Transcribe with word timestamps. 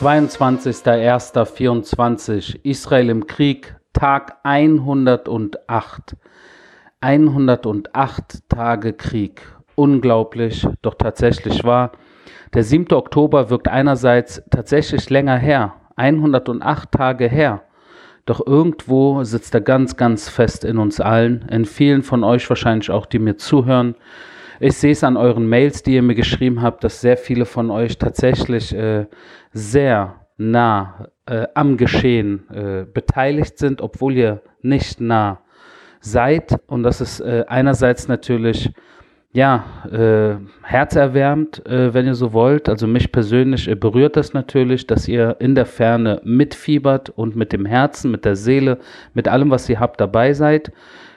22.01.24 0.00 2.60
Israel 2.62 3.10
im 3.10 3.26
Krieg, 3.26 3.76
Tag 3.92 4.38
108. 4.44 6.16
108 7.02 8.48
Tage 8.48 8.94
Krieg. 8.94 9.42
Unglaublich, 9.74 10.66
doch 10.80 10.94
tatsächlich 10.94 11.64
wahr. 11.64 11.92
Der 12.54 12.64
7. 12.64 12.94
Oktober 12.94 13.50
wirkt 13.50 13.68
einerseits 13.68 14.42
tatsächlich 14.50 15.10
länger 15.10 15.36
her, 15.36 15.74
108 15.96 16.90
Tage 16.90 17.28
her. 17.28 17.64
Doch 18.24 18.40
irgendwo 18.46 19.22
sitzt 19.24 19.52
er 19.52 19.60
ganz, 19.60 19.98
ganz 19.98 20.30
fest 20.30 20.64
in 20.64 20.78
uns 20.78 21.02
allen, 21.02 21.44
in 21.50 21.66
vielen 21.66 22.02
von 22.02 22.24
euch 22.24 22.48
wahrscheinlich 22.48 22.90
auch, 22.90 23.04
die 23.04 23.18
mir 23.18 23.36
zuhören. 23.36 23.96
Ich 24.62 24.76
sehe 24.76 24.92
es 24.92 25.02
an 25.02 25.16
euren 25.16 25.48
Mails, 25.48 25.82
die 25.82 25.94
ihr 25.94 26.02
mir 26.02 26.14
geschrieben 26.14 26.60
habt, 26.60 26.84
dass 26.84 27.00
sehr 27.00 27.16
viele 27.16 27.46
von 27.46 27.70
euch 27.70 27.96
tatsächlich 27.96 28.74
äh, 28.74 29.06
sehr 29.52 30.26
nah 30.36 31.08
äh, 31.24 31.46
am 31.54 31.78
Geschehen 31.78 32.46
äh, 32.50 32.84
beteiligt 32.84 33.56
sind, 33.56 33.80
obwohl 33.80 34.18
ihr 34.18 34.42
nicht 34.60 35.00
nah 35.00 35.40
seid. 36.00 36.60
Und 36.66 36.82
das 36.82 37.00
ist 37.00 37.20
äh, 37.20 37.46
einerseits 37.48 38.06
natürlich 38.06 38.70
ja, 39.32 39.64
äh, 39.90 40.36
herzerwärmend, 40.62 41.64
äh, 41.64 41.94
wenn 41.94 42.04
ihr 42.04 42.14
so 42.14 42.34
wollt. 42.34 42.68
Also 42.68 42.86
mich 42.86 43.12
persönlich 43.12 43.66
äh, 43.66 43.76
berührt 43.76 44.16
das 44.16 44.34
natürlich, 44.34 44.86
dass 44.86 45.08
ihr 45.08 45.36
in 45.38 45.54
der 45.54 45.66
Ferne 45.66 46.20
mitfiebert 46.22 47.08
und 47.08 47.34
mit 47.34 47.54
dem 47.54 47.64
Herzen, 47.64 48.10
mit 48.10 48.26
der 48.26 48.36
Seele, 48.36 48.78
mit 49.14 49.26
allem, 49.26 49.50
was 49.50 49.70
ihr 49.70 49.80
habt, 49.80 50.02
dabei 50.02 50.34
seid. 50.34 50.70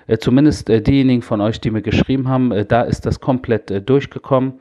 Äh, 0.07 0.17
zumindest 0.17 0.69
äh, 0.69 0.81
diejenigen 0.81 1.21
von 1.21 1.41
euch, 1.41 1.61
die 1.61 1.71
mir 1.71 1.81
geschrieben 1.81 2.27
haben, 2.27 2.51
äh, 2.51 2.65
da 2.65 2.81
ist 2.81 3.05
das 3.05 3.19
komplett 3.19 3.87
durchgekommen. 3.87 4.59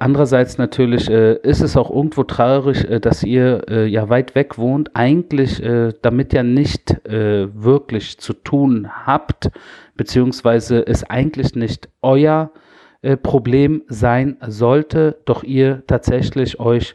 andererseits 0.00 0.58
natürlich 0.58 1.08
ist 1.08 1.60
es 1.62 1.76
auch 1.76 1.90
irgendwo 1.90 2.24
traurig, 2.24 2.86
dass 3.00 3.22
ihr 3.22 3.86
ja 3.88 4.08
weit 4.10 4.34
weg 4.34 4.58
wohnt, 4.58 4.90
eigentlich 4.94 5.62
damit 6.02 6.32
ja 6.32 6.42
nicht 6.42 7.00
wirklich 7.04 8.18
zu 8.18 8.34
tun 8.34 8.88
habt, 9.06 9.50
beziehungsweise 9.96 10.86
es 10.86 11.04
eigentlich 11.04 11.54
nicht 11.54 11.88
euer 12.02 12.50
Problem 13.22 13.82
sein 13.88 14.36
sollte, 14.46 15.16
doch 15.24 15.42
ihr 15.42 15.82
tatsächlich 15.86 16.60
euch 16.60 16.94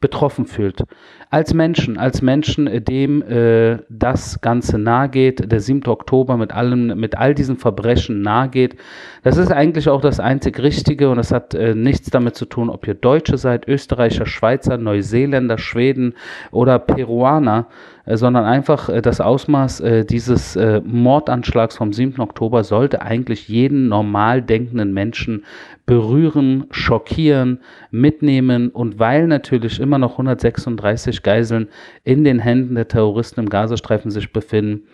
betroffen 0.00 0.46
fühlt. 0.46 0.84
Als 1.30 1.52
Menschen, 1.54 1.98
als 1.98 2.22
Menschen, 2.22 2.66
äh, 2.66 2.80
dem 2.80 3.22
äh, 3.22 3.78
das 3.88 4.40
Ganze 4.40 4.78
nahe 4.78 5.08
geht, 5.08 5.50
der 5.50 5.60
7. 5.60 5.86
Oktober 5.86 6.36
mit 6.36 6.52
allem, 6.52 6.98
mit 6.98 7.18
all 7.18 7.34
diesen 7.34 7.56
Verbrechen 7.56 8.22
nahe 8.22 8.48
geht, 8.48 8.76
das 9.24 9.36
ist 9.36 9.52
eigentlich 9.52 9.88
auch 9.88 10.00
das 10.00 10.20
einzig 10.20 10.60
Richtige 10.60 11.10
und 11.10 11.16
das 11.16 11.32
hat 11.32 11.54
äh, 11.54 11.74
nichts 11.74 12.10
damit 12.10 12.36
zu 12.36 12.46
tun, 12.46 12.70
ob 12.70 12.86
ihr 12.86 12.94
Deutsche 12.94 13.36
seid, 13.36 13.66
Österreicher, 13.66 14.26
Schweizer, 14.26 14.78
Neuseeländer, 14.78 15.58
Schweden 15.58 16.14
oder 16.50 16.78
Peruaner. 16.78 17.66
Äh, 18.08 18.16
sondern 18.16 18.44
einfach 18.44 18.88
äh, 18.88 19.02
das 19.02 19.20
Ausmaß 19.20 19.80
äh, 19.80 20.04
dieses 20.04 20.58
Mordanschlags 20.84 21.76
vom 21.76 21.92
7. 21.92 22.20
Oktober 22.20 22.64
sollte 22.64 23.02
eigentlich 23.02 23.48
jeden 23.48 23.88
normal 23.88 24.40
denkenden 24.42 24.94
Menschen 24.94 25.44
berühren, 25.84 26.66
schockieren, 26.70 27.60
mitnehmen 27.90 28.70
und 28.70 28.98
weil 28.98 29.26
natürlich 29.26 29.78
immer 29.80 29.98
noch 29.98 30.12
136 30.12 31.22
Geiseln 31.22 31.68
in 32.04 32.24
den 32.24 32.38
Händen 32.38 32.74
der 32.74 32.88
Terroristen 32.88 33.40
im 33.40 33.48
Gazastreifen 33.48 34.10
sich 34.10 34.32
befinden, 34.32 34.84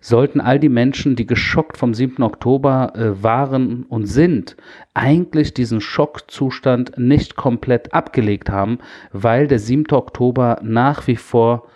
sollten 0.00 0.40
all 0.40 0.58
die 0.58 0.68
Menschen, 0.68 1.16
die 1.16 1.26
geschockt 1.26 1.76
vom 1.76 1.94
7. 1.94 2.22
Oktober 2.22 2.92
waren 3.20 3.84
und 3.88 4.06
sind, 4.06 4.56
eigentlich 4.94 5.54
diesen 5.54 5.80
Schockzustand 5.80 6.98
nicht 6.98 7.36
komplett 7.36 7.92
abgelegt 7.92 8.50
haben, 8.50 8.78
weil 9.12 9.46
der 9.46 9.58
7. 9.58 9.86
Oktober 9.92 10.58
nach 10.62 11.06
wie 11.06 11.16
vor 11.16 11.68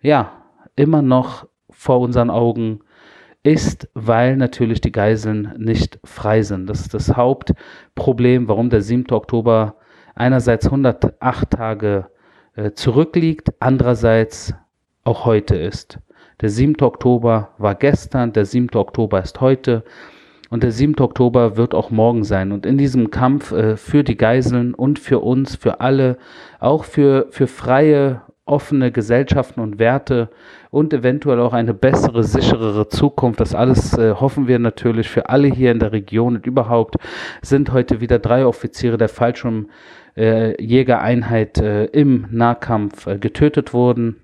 ja, 0.00 0.43
immer 0.76 1.02
noch 1.02 1.46
vor 1.70 2.00
unseren 2.00 2.30
Augen 2.30 2.80
ist, 3.42 3.88
weil 3.94 4.36
natürlich 4.36 4.80
die 4.80 4.92
Geiseln 4.92 5.52
nicht 5.58 5.98
frei 6.04 6.42
sind. 6.42 6.68
Das 6.68 6.80
ist 6.80 6.94
das 6.94 7.14
Hauptproblem, 7.16 8.48
warum 8.48 8.70
der 8.70 8.80
7. 8.80 9.10
Oktober 9.10 9.76
einerseits 10.14 10.66
108 10.66 11.50
Tage 11.50 12.06
äh, 12.56 12.72
zurückliegt, 12.72 13.52
andererseits 13.60 14.54
auch 15.04 15.26
heute 15.26 15.56
ist. 15.56 15.98
Der 16.40 16.48
7. 16.48 16.80
Oktober 16.80 17.50
war 17.58 17.74
gestern, 17.74 18.32
der 18.32 18.46
7. 18.46 18.70
Oktober 18.74 19.22
ist 19.22 19.40
heute 19.40 19.84
und 20.50 20.62
der 20.62 20.72
7. 20.72 20.98
Oktober 21.00 21.56
wird 21.56 21.74
auch 21.74 21.90
morgen 21.90 22.24
sein. 22.24 22.52
Und 22.52 22.64
in 22.64 22.78
diesem 22.78 23.10
Kampf 23.10 23.52
äh, 23.52 23.76
für 23.76 24.04
die 24.04 24.16
Geiseln 24.16 24.74
und 24.74 24.98
für 24.98 25.20
uns, 25.20 25.56
für 25.56 25.80
alle, 25.80 26.16
auch 26.60 26.84
für, 26.84 27.26
für 27.30 27.46
freie 27.46 28.22
offene 28.46 28.90
Gesellschaften 28.92 29.60
und 29.60 29.78
Werte 29.78 30.28
und 30.70 30.92
eventuell 30.92 31.40
auch 31.40 31.54
eine 31.54 31.72
bessere, 31.72 32.24
sicherere 32.24 32.88
Zukunft. 32.88 33.40
Das 33.40 33.54
alles 33.54 33.96
äh, 33.96 34.12
hoffen 34.12 34.48
wir 34.48 34.58
natürlich 34.58 35.08
für 35.08 35.30
alle 35.30 35.48
hier 35.48 35.72
in 35.72 35.78
der 35.78 35.92
Region 35.92 36.36
und 36.36 36.46
überhaupt 36.46 36.96
sind 37.40 37.72
heute 37.72 38.02
wieder 38.02 38.18
drei 38.18 38.44
Offiziere 38.44 38.98
der 38.98 39.08
Fallschirmjägereinheit 39.08 41.56
äh, 41.58 41.86
im 41.86 42.26
Nahkampf 42.30 43.06
äh, 43.06 43.16
getötet 43.18 43.72
worden 43.72 44.20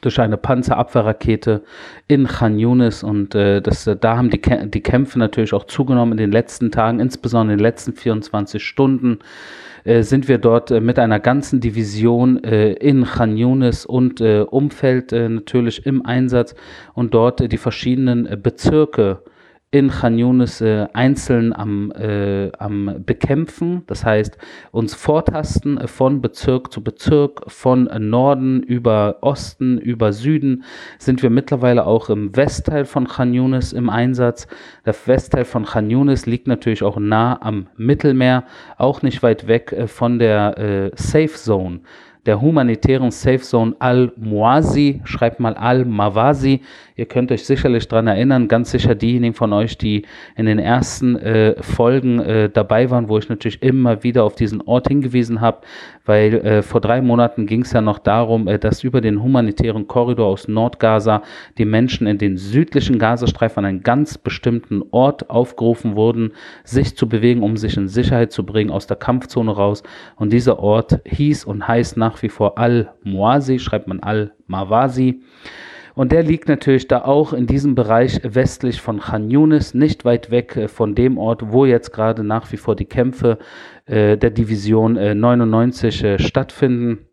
durch 0.00 0.18
eine 0.18 0.36
Panzerabwehrrakete 0.36 1.62
in 2.08 2.26
Khan 2.26 2.58
Yunis 2.58 3.04
und 3.04 3.36
äh, 3.36 3.62
das, 3.62 3.86
äh, 3.86 3.96
da 3.96 4.16
haben 4.16 4.30
die, 4.30 4.40
die 4.40 4.80
Kämpfe 4.80 5.16
natürlich 5.18 5.52
auch 5.52 5.64
zugenommen 5.64 6.12
in 6.12 6.18
den 6.18 6.32
letzten 6.32 6.70
Tagen, 6.72 6.98
insbesondere 6.98 7.52
in 7.52 7.58
den 7.58 7.64
letzten 7.64 7.92
24 7.92 8.64
Stunden. 8.64 9.18
Äh, 9.84 10.02
sind 10.02 10.28
wir 10.28 10.38
dort 10.38 10.70
äh, 10.70 10.80
mit 10.80 10.98
einer 10.98 11.18
ganzen 11.18 11.60
Division 11.60 12.42
äh, 12.44 12.72
in 12.74 13.04
Khan 13.04 13.36
Yunis 13.36 13.84
und 13.84 14.20
Umfeld 14.20 15.12
natürlich 15.12 15.86
im 15.86 16.04
Einsatz 16.06 16.54
und 16.94 17.14
dort 17.14 17.50
die 17.52 17.56
verschiedenen 17.56 18.40
Bezirke 18.42 19.22
in 19.72 19.88
Khan 19.88 20.18
Yunis 20.18 20.60
äh, 20.60 20.86
einzeln 20.92 21.54
am, 21.54 21.90
äh, 21.92 22.52
am 22.58 23.02
Bekämpfen, 23.06 23.82
das 23.86 24.04
heißt 24.04 24.36
uns 24.70 24.94
vortasten 24.94 25.88
von 25.88 26.20
Bezirk 26.20 26.70
zu 26.70 26.84
Bezirk, 26.84 27.50
von 27.50 27.84
Norden 27.98 28.62
über 28.62 29.16
Osten, 29.22 29.78
über 29.78 30.12
Süden, 30.12 30.64
sind 30.98 31.22
wir 31.22 31.30
mittlerweile 31.30 31.86
auch 31.86 32.10
im 32.10 32.36
Westteil 32.36 32.84
von 32.84 33.08
Khan 33.08 33.32
Yunis 33.32 33.72
im 33.72 33.88
Einsatz. 33.88 34.46
Der 34.84 34.94
Westteil 35.06 35.46
von 35.46 35.64
Khan 35.64 35.88
Yunis 35.88 36.26
liegt 36.26 36.46
natürlich 36.46 36.82
auch 36.82 36.98
nah 36.98 37.40
am 37.40 37.68
Mittelmeer, 37.78 38.44
auch 38.76 39.00
nicht 39.00 39.22
weit 39.22 39.48
weg 39.48 39.72
äh, 39.72 39.86
von 39.88 40.18
der 40.18 40.58
äh, 40.58 40.90
Safe 40.96 41.32
Zone 41.32 41.80
der 42.26 42.40
humanitären 42.40 43.10
Safe 43.10 43.40
Zone 43.40 43.74
Al-Muazi, 43.80 45.00
schreibt 45.04 45.40
mal 45.40 45.54
Al-Mawazi. 45.54 46.60
Ihr 46.94 47.06
könnt 47.06 47.32
euch 47.32 47.44
sicherlich 47.44 47.88
daran 47.88 48.06
erinnern, 48.06 48.46
ganz 48.46 48.70
sicher 48.70 48.94
diejenigen 48.94 49.34
von 49.34 49.52
euch, 49.52 49.76
die 49.76 50.04
in 50.36 50.46
den 50.46 50.60
ersten 50.60 51.16
äh, 51.16 51.60
Folgen 51.60 52.20
äh, 52.20 52.48
dabei 52.48 52.90
waren, 52.90 53.08
wo 53.08 53.18
ich 53.18 53.28
natürlich 53.28 53.62
immer 53.62 54.04
wieder 54.04 54.22
auf 54.22 54.36
diesen 54.36 54.60
Ort 54.60 54.88
hingewiesen 54.88 55.40
habe, 55.40 55.62
weil 56.04 56.34
äh, 56.34 56.62
vor 56.62 56.80
drei 56.80 57.00
Monaten 57.00 57.46
ging 57.46 57.62
es 57.62 57.72
ja 57.72 57.80
noch 57.80 57.98
darum, 57.98 58.46
äh, 58.46 58.58
dass 58.58 58.84
über 58.84 59.00
den 59.00 59.22
humanitären 59.22 59.88
Korridor 59.88 60.26
aus 60.26 60.46
Nordgaza 60.46 61.22
die 61.58 61.64
Menschen 61.64 62.06
in 62.06 62.18
den 62.18 62.36
südlichen 62.36 62.98
Gazastreifen 62.98 63.64
an 63.64 63.64
einen 63.64 63.82
ganz 63.82 64.18
bestimmten 64.18 64.82
Ort 64.90 65.30
aufgerufen 65.30 65.96
wurden, 65.96 66.32
sich 66.64 66.96
zu 66.96 67.08
bewegen, 67.08 67.42
um 67.42 67.56
sich 67.56 67.76
in 67.76 67.88
Sicherheit 67.88 68.32
zu 68.32 68.44
bringen 68.44 68.70
aus 68.70 68.86
der 68.86 68.96
Kampfzone 68.96 69.50
raus. 69.50 69.82
Und 70.16 70.32
dieser 70.32 70.58
Ort 70.58 71.00
hieß 71.04 71.44
und 71.44 71.66
heißt 71.66 71.96
nach 71.96 72.11
wie 72.20 72.28
vor 72.28 72.58
Al-Muazi, 72.58 73.58
schreibt 73.58 73.88
man 73.88 74.00
Al-Mawazi. 74.00 75.22
Und 75.94 76.12
der 76.12 76.22
liegt 76.22 76.48
natürlich 76.48 76.88
da 76.88 77.04
auch 77.04 77.32
in 77.32 77.46
diesem 77.46 77.74
Bereich 77.74 78.20
westlich 78.24 78.80
von 78.80 79.00
Khan 79.00 79.30
Yunis, 79.30 79.74
nicht 79.74 80.04
weit 80.04 80.30
weg 80.30 80.56
äh, 80.56 80.68
von 80.68 80.94
dem 80.94 81.18
Ort, 81.18 81.52
wo 81.52 81.64
jetzt 81.64 81.92
gerade 81.92 82.24
nach 82.24 82.50
wie 82.52 82.56
vor 82.56 82.76
die 82.76 82.86
Kämpfe 82.86 83.38
äh, 83.86 84.16
der 84.16 84.30
Division 84.30 84.96
äh, 84.96 85.14
99 85.14 86.04
äh, 86.04 86.18
stattfinden. 86.18 87.06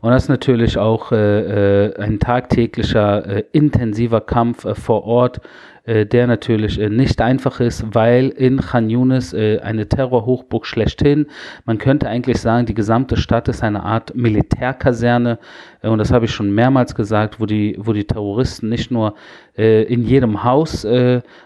Und 0.00 0.10
das 0.10 0.24
ist 0.24 0.28
natürlich 0.28 0.78
auch 0.78 1.12
äh, 1.12 1.86
äh, 1.86 1.96
ein 1.98 2.18
tagtäglicher, 2.18 3.26
äh, 3.26 3.44
intensiver 3.52 4.20
Kampf 4.20 4.64
äh, 4.64 4.74
vor 4.74 5.04
Ort, 5.04 5.40
äh, 5.84 6.06
der 6.06 6.26
natürlich 6.26 6.80
äh, 6.80 6.88
nicht 6.88 7.20
einfach 7.20 7.60
ist, 7.60 7.84
weil 7.94 8.28
in 8.28 8.60
Khan 8.60 8.90
Yunis 8.90 9.34
eine 9.34 9.88
Terrorhochburg 9.88 10.66
schlechthin, 10.66 11.26
man 11.64 11.78
könnte 11.78 12.08
eigentlich 12.08 12.38
sagen, 12.38 12.66
die 12.66 12.74
gesamte 12.74 13.16
Stadt 13.16 13.48
ist 13.48 13.62
eine 13.62 13.82
Art 13.82 14.14
Militärkaserne. 14.14 15.38
Und 15.82 15.98
das 15.98 16.12
habe 16.12 16.24
ich 16.26 16.32
schon 16.32 16.54
mehrmals 16.54 16.94
gesagt, 16.94 17.40
wo 17.40 17.46
die, 17.46 17.76
wo 17.78 17.92
die 17.92 18.04
Terroristen 18.04 18.68
nicht 18.68 18.90
nur 18.90 19.14
in 19.54 20.02
jedem 20.02 20.44
Haus, 20.44 20.86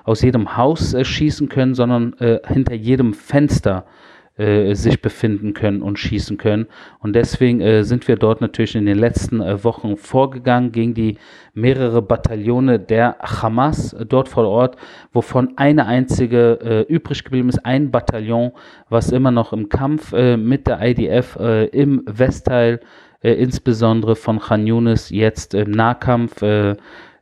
aus 0.04 0.22
jedem 0.22 0.56
Haus 0.56 0.96
schießen 1.00 1.48
können, 1.48 1.74
sondern 1.74 2.14
hinter 2.46 2.74
jedem 2.74 3.14
Fenster 3.14 3.84
äh, 3.86 4.04
sich 4.36 5.00
befinden 5.00 5.54
können 5.54 5.80
und 5.80 5.98
schießen 5.98 6.38
können. 6.38 6.66
Und 6.98 7.14
deswegen 7.14 7.60
äh, 7.60 7.84
sind 7.84 8.08
wir 8.08 8.16
dort 8.16 8.40
natürlich 8.40 8.74
in 8.74 8.86
den 8.86 8.98
letzten 8.98 9.40
äh, 9.40 9.62
Wochen 9.62 9.96
vorgegangen 9.96 10.72
gegen 10.72 10.94
die 10.94 11.18
mehrere 11.52 12.02
Bataillone 12.02 12.80
der 12.80 13.16
Hamas 13.20 13.92
äh, 13.92 14.04
dort 14.04 14.28
vor 14.28 14.48
Ort, 14.48 14.76
wovon 15.12 15.56
eine 15.56 15.86
einzige 15.86 16.58
äh, 16.60 16.92
übrig 16.92 17.22
geblieben 17.22 17.48
ist, 17.48 17.64
ein 17.64 17.90
Bataillon, 17.90 18.52
was 18.88 19.12
immer 19.12 19.30
noch 19.30 19.52
im 19.52 19.68
Kampf 19.68 20.12
äh, 20.12 20.36
mit 20.36 20.66
der 20.66 20.80
IDF 20.82 21.36
im 21.72 22.02
Westteil 22.06 22.80
äh, 23.24 23.32
insbesondere 23.32 24.16
von 24.16 24.38
Khan 24.38 24.66
Yunis 24.66 25.08
jetzt 25.08 25.54
im 25.54 25.70
Nahkampf 25.70 26.42
äh, 26.42 26.76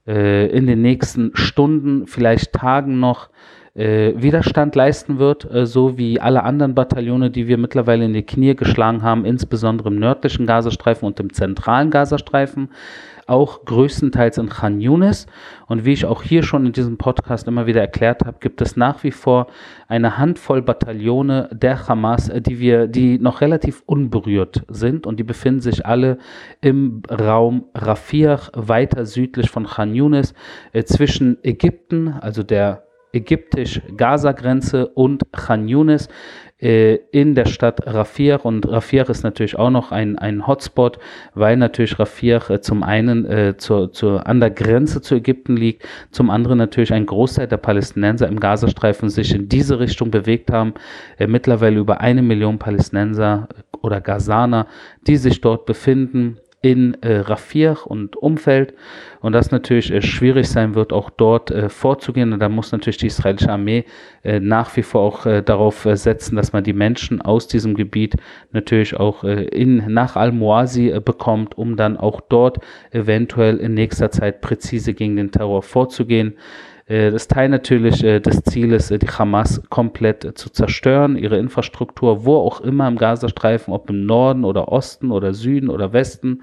äh, 0.05 0.47
in 0.49 0.67
den 0.67 0.83
nächsten 0.83 1.31
Stunden, 1.35 2.09
vielleicht 2.09 2.53
Tagen 2.53 2.99
noch 2.99 3.31
äh, 3.75 4.13
Widerstand 4.17 4.75
leisten 4.75 5.19
wird, 5.19 5.51
äh, 5.51 5.67
so 5.67 5.97
wie 5.97 6.21
alle 6.21 6.43
anderen 6.43 6.75
Bataillone, 6.75 7.31
die 7.31 7.49
wir 7.49 7.57
mittlerweile 7.57 8.05
in 8.05 8.13
die 8.13 8.25
Knie 8.25 8.55
geschlagen 8.55 9.03
haben, 9.03 9.25
insbesondere 9.25 9.89
im 9.89 9.99
nördlichen 9.99 10.47
Gazastreifen 10.47 11.07
und 11.07 11.19
im 11.21 11.33
zentralen 11.33 11.91
Gazastreifen 11.91 12.69
auch 13.27 13.65
größtenteils 13.65 14.37
in 14.39 14.49
Khan 14.49 14.81
Yunis. 14.81 15.27
Und 15.67 15.85
wie 15.85 15.93
ich 15.93 16.05
auch 16.05 16.23
hier 16.23 16.43
schon 16.43 16.67
in 16.67 16.73
diesem 16.73 16.99
Podcast 16.99 17.49
immer 17.49 17.67
wieder 17.67 17.81
erklärt 17.81 18.25
habe, 18.27 18.39
gibt 18.41 18.61
es 18.61 18.77
nach 18.77 19.05
wie 19.05 19.11
vor 19.11 19.47
eine 19.89 20.19
Handvoll 20.19 20.61
Bataillone 20.61 21.49
der 21.53 21.89
Hamas, 21.89 22.31
die 22.35 22.59
wir, 22.59 22.89
die 22.89 23.19
noch 23.19 23.41
relativ 23.41 23.83
unberührt 23.87 24.65
sind 24.69 25.07
und 25.07 25.19
die 25.19 25.25
befinden 25.25 25.61
sich 25.61 25.87
alle 25.87 26.19
im 26.61 27.03
Raum 27.09 27.65
Rafir, 27.75 28.41
weiter 28.55 29.07
südlich 29.07 29.49
von 29.49 29.67
Khan 29.67 29.95
Yunis, 29.95 30.35
äh, 30.73 30.85
zwischen 30.85 31.39
Ägypten, 31.43 32.09
also 32.09 32.43
der 32.43 32.85
ägyptisch-Gaza-Grenze 33.13 34.89
und 34.89 35.33
Khan 35.33 35.69
Yunis 35.69 36.09
äh, 36.63 36.95
in 37.11 37.35
der 37.35 37.47
Stadt 37.47 37.87
Rafir. 37.87 38.45
Und 38.45 38.69
Rafir 38.69 39.09
ist 39.11 39.23
natürlich 39.23 39.59
auch 39.59 39.71
noch 39.71 39.93
ein, 39.93 40.19
ein 40.19 40.47
Hotspot, 40.47 40.99
weil 41.35 41.57
natürlich 41.57 41.99
Rafir 41.99 42.41
äh, 42.51 42.61
zum 42.61 42.83
einen 42.83 43.27
äh, 43.27 43.57
zur, 43.57 43.93
zur, 43.93 44.27
an 44.27 44.41
der 44.41 44.51
Grenze 44.51 45.03
zu 45.03 45.17
Ägypten 45.17 45.57
liegt, 45.57 45.87
zum 46.11 46.31
anderen 46.31 46.59
natürlich 46.59 46.93
ein 46.93 47.07
Großteil 47.07 47.49
der 47.49 47.57
Palästinenser 47.57 48.29
im 48.29 48.41
Gazastreifen 48.41 49.11
sich 49.11 49.35
in 49.35 49.49
diese 49.49 49.79
Richtung 49.81 50.11
bewegt 50.11 50.51
haben. 50.51 50.75
Äh, 51.19 51.27
mittlerweile 51.27 51.81
über 51.81 52.01
eine 52.01 52.23
Million 52.23 52.59
Palästinenser 52.59 53.49
oder 53.83 54.01
Gazaner, 54.01 54.67
die 55.07 55.17
sich 55.17 55.41
dort 55.41 55.67
befinden 55.67 56.39
in 56.63 56.97
äh, 57.03 57.19
Rafir 57.19 57.79
und 57.85 58.17
Umfeld 58.17 58.75
und 59.21 59.33
das 59.33 59.51
natürlich 59.51 59.93
äh, 59.93 60.01
schwierig 60.01 60.49
sein 60.49 60.77
wird, 60.77 60.93
auch 60.93 61.11
dort 61.11 61.51
äh, 61.51 61.69
vorzugehen. 61.69 62.33
Und 62.33 62.39
da 62.39 62.49
muss 62.49 62.71
natürlich 62.71 62.99
die 62.99 63.09
israelische 63.09 63.51
Armee 63.51 63.85
äh, 64.23 64.39
nach 64.39 64.75
wie 64.77 64.85
vor 64.85 65.03
auch 65.03 65.27
äh, 65.27 65.43
darauf 65.43 65.85
äh, 65.85 65.97
setzen, 65.97 66.37
dass 66.37 66.53
man 66.53 66.63
die 66.63 66.73
Menschen 66.73 67.21
aus 67.21 67.49
diesem 67.49 67.75
Gebiet 67.75 68.15
natürlich 68.53 68.95
auch 68.97 69.25
in, 69.25 69.93
nach 69.93 70.15
Al-Muasi 70.15 71.01
bekommt, 71.05 71.59
um 71.59 71.77
dann 71.77 71.97
auch 71.97 72.21
dort 72.21 72.59
eventuell 72.93 73.57
in 73.57 73.75
nächster 73.75 74.11
Zeit 74.11 74.41
präzise 74.41 74.95
gegen 74.95 75.17
den 75.17 75.33
Terror 75.33 75.63
vorzugehen. 75.63 76.35
Äh, 76.87 77.11
das 77.11 77.29
Teil 77.29 77.49
natürlich 77.49 78.03
äh, 78.03 78.21
des 78.21 78.43
Zieles, 78.43 78.91
äh, 78.91 78.99
die 78.99 79.09
Hamas 79.09 79.63
komplett 79.69 80.39
zu 80.39 80.51
zerstören, 80.51 81.17
ihre 81.17 81.39
Infrastruktur, 81.39 82.25
wo 82.25 82.37
auch 82.37 82.61
immer 82.61 82.89
im 82.89 82.97
Gazastreifen, 82.97 83.73
ob 83.73 83.89
im 83.91 84.07
Norden 84.07 84.45
oder 84.45 84.69
Osten 84.69 85.11
oder 85.11 85.35
Süden 85.35 85.69
oder 85.69 85.93
Westen, 85.93 86.43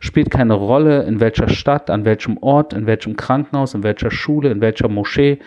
spielt 0.00 0.30
keine 0.30 0.54
Rolle, 0.54 1.04
in 1.04 1.20
welcher 1.20 1.48
Stadt, 1.48 1.90
an 1.90 2.04
welchem 2.04 2.38
Ort, 2.38 2.72
in 2.72 2.86
welchem 2.86 3.16
Krankenhaus, 3.16 3.74
in 3.74 3.82
welcher 3.82 4.10
Schule, 4.10 4.50
in 4.50 4.60
welcher 4.60 4.88
Moschee. 4.88 5.38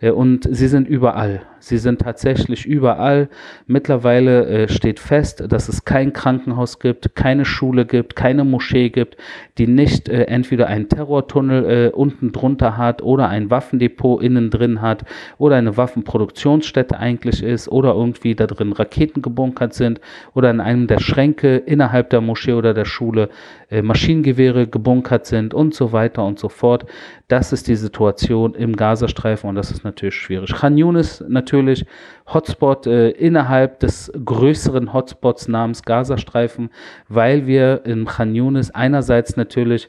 Und 0.00 0.46
sie 0.50 0.68
sind 0.68 0.88
überall. 0.88 1.42
Sie 1.66 1.78
sind 1.78 2.02
tatsächlich 2.02 2.66
überall. 2.66 3.28
Mittlerweile 3.66 4.46
äh, 4.46 4.68
steht 4.68 5.00
fest, 5.00 5.44
dass 5.48 5.68
es 5.68 5.84
kein 5.84 6.12
Krankenhaus 6.12 6.78
gibt, 6.78 7.16
keine 7.16 7.44
Schule 7.44 7.86
gibt, 7.86 8.14
keine 8.14 8.44
Moschee 8.44 8.90
gibt, 8.90 9.16
die 9.58 9.66
nicht 9.66 10.08
äh, 10.08 10.24
entweder 10.24 10.68
einen 10.68 10.88
Terrortunnel 10.88 11.64
äh, 11.64 11.88
unten 11.88 12.32
drunter 12.32 12.76
hat 12.76 13.02
oder 13.02 13.28
ein 13.28 13.50
Waffendepot 13.50 14.22
innen 14.22 14.50
drin 14.50 14.82
hat 14.82 15.04
oder 15.38 15.56
eine 15.56 15.76
Waffenproduktionsstätte 15.76 16.98
eigentlich 16.98 17.42
ist 17.42 17.68
oder 17.68 17.94
irgendwie 17.94 18.34
da 18.34 18.46
drin 18.46 18.72
Raketen 18.72 19.22
gebunkert 19.22 19.74
sind 19.74 20.00
oder 20.34 20.50
in 20.50 20.60
einem 20.60 20.86
der 20.86 21.00
Schränke 21.00 21.56
innerhalb 21.56 22.10
der 22.10 22.20
Moschee 22.20 22.52
oder 22.52 22.74
der 22.74 22.84
Schule 22.84 23.30
äh, 23.70 23.82
Maschinengewehre 23.82 24.68
gebunkert 24.68 25.26
sind 25.26 25.54
und 25.54 25.74
so 25.74 25.92
weiter 25.92 26.24
und 26.24 26.38
so 26.38 26.48
fort. 26.48 26.86
Das 27.28 27.52
ist 27.52 27.66
die 27.66 27.76
Situation 27.76 28.54
im 28.54 28.76
Gazastreifen 28.76 29.48
und 29.48 29.56
das 29.56 29.70
ist 29.70 29.84
natürlich 29.86 30.16
schwierig. 30.16 30.52
Khan 30.52 30.76
Yunis 30.76 31.24
natürlich 31.26 31.86
Hotspot 32.32 32.86
äh, 32.86 33.10
innerhalb 33.10 33.80
des 33.80 34.12
größeren 34.12 34.92
Hotspots 34.92 35.48
namens 35.48 35.82
Gazastreifen, 35.82 36.70
weil 37.08 37.46
wir 37.46 37.86
in 37.86 38.04
Khan 38.04 38.34
Yunis 38.34 38.70
einerseits 38.70 39.36
natürlich 39.36 39.88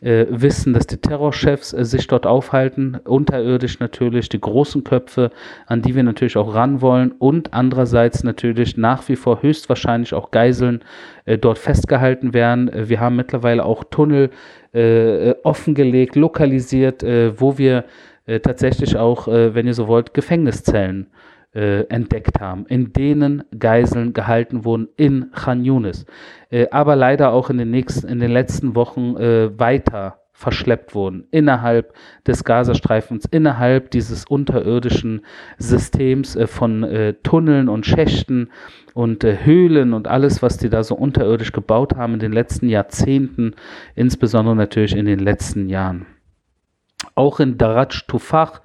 äh, 0.00 0.26
wissen, 0.30 0.74
dass 0.74 0.86
die 0.86 0.98
Terrorchefs 0.98 1.72
äh, 1.72 1.84
sich 1.84 2.06
dort 2.06 2.24
aufhalten, 2.24 2.98
unterirdisch 3.04 3.80
natürlich, 3.80 4.28
die 4.28 4.40
großen 4.40 4.84
Köpfe, 4.84 5.32
an 5.66 5.82
die 5.82 5.96
wir 5.96 6.04
natürlich 6.04 6.36
auch 6.36 6.54
ran 6.54 6.80
wollen 6.80 7.12
und 7.18 7.52
andererseits 7.52 8.22
natürlich 8.22 8.76
nach 8.76 9.08
wie 9.08 9.16
vor 9.16 9.42
höchstwahrscheinlich 9.42 10.14
auch 10.14 10.30
Geiseln 10.30 10.84
äh, 11.24 11.36
dort 11.36 11.58
festgehalten 11.58 12.32
werden. 12.32 12.68
Äh, 12.68 12.88
wir 12.88 13.00
haben 13.00 13.16
mittlerweile 13.16 13.64
auch 13.64 13.82
Tunnel 13.82 14.30
äh, 14.72 15.34
offengelegt, 15.42 16.14
lokalisiert, 16.14 17.02
wo 17.02 17.56
wir 17.58 17.84
äh, 18.28 18.40
tatsächlich 18.40 18.96
auch, 18.96 19.26
äh, 19.26 19.54
wenn 19.54 19.66
ihr 19.66 19.74
so 19.74 19.88
wollt, 19.88 20.14
Gefängniszellen 20.14 21.08
äh, 21.54 21.84
entdeckt 21.88 22.40
haben, 22.40 22.66
in 22.66 22.92
denen 22.92 23.42
Geiseln 23.58 24.12
gehalten 24.12 24.64
wurden 24.64 24.88
in 24.96 25.30
Khan 25.32 25.64
Yunis, 25.64 26.04
äh, 26.50 26.66
aber 26.70 26.94
leider 26.94 27.32
auch 27.32 27.48
in 27.48 27.56
den 27.56 27.70
nächsten, 27.70 28.06
in 28.06 28.20
den 28.20 28.30
letzten 28.30 28.74
Wochen 28.74 29.16
äh, 29.16 29.58
weiter 29.58 30.20
verschleppt 30.32 30.94
wurden 30.94 31.26
innerhalb 31.30 31.94
des 32.26 32.44
Gazastreifens, 32.44 33.24
innerhalb 33.24 33.90
dieses 33.90 34.26
unterirdischen 34.26 35.22
Systems 35.56 36.36
äh, 36.36 36.46
von 36.46 37.16
Tunneln 37.22 37.68
und 37.68 37.86
Schächten 37.86 38.50
und 38.94 39.24
Höhlen 39.24 39.94
und 39.94 40.06
alles, 40.06 40.42
was 40.42 40.58
die 40.58 40.68
da 40.68 40.84
so 40.84 40.94
unterirdisch 40.94 41.52
gebaut 41.52 41.96
haben 41.96 42.14
in 42.14 42.20
den 42.20 42.32
letzten 42.32 42.68
Jahrzehnten, 42.68 43.54
insbesondere 43.96 44.54
natürlich 44.54 44.94
in 44.94 45.06
den 45.06 45.18
letzten 45.18 45.68
Jahren. 45.68 46.06
Auch 47.14 47.40
in 47.40 47.58
Daraj 47.58 48.04
Tufach 48.06 48.60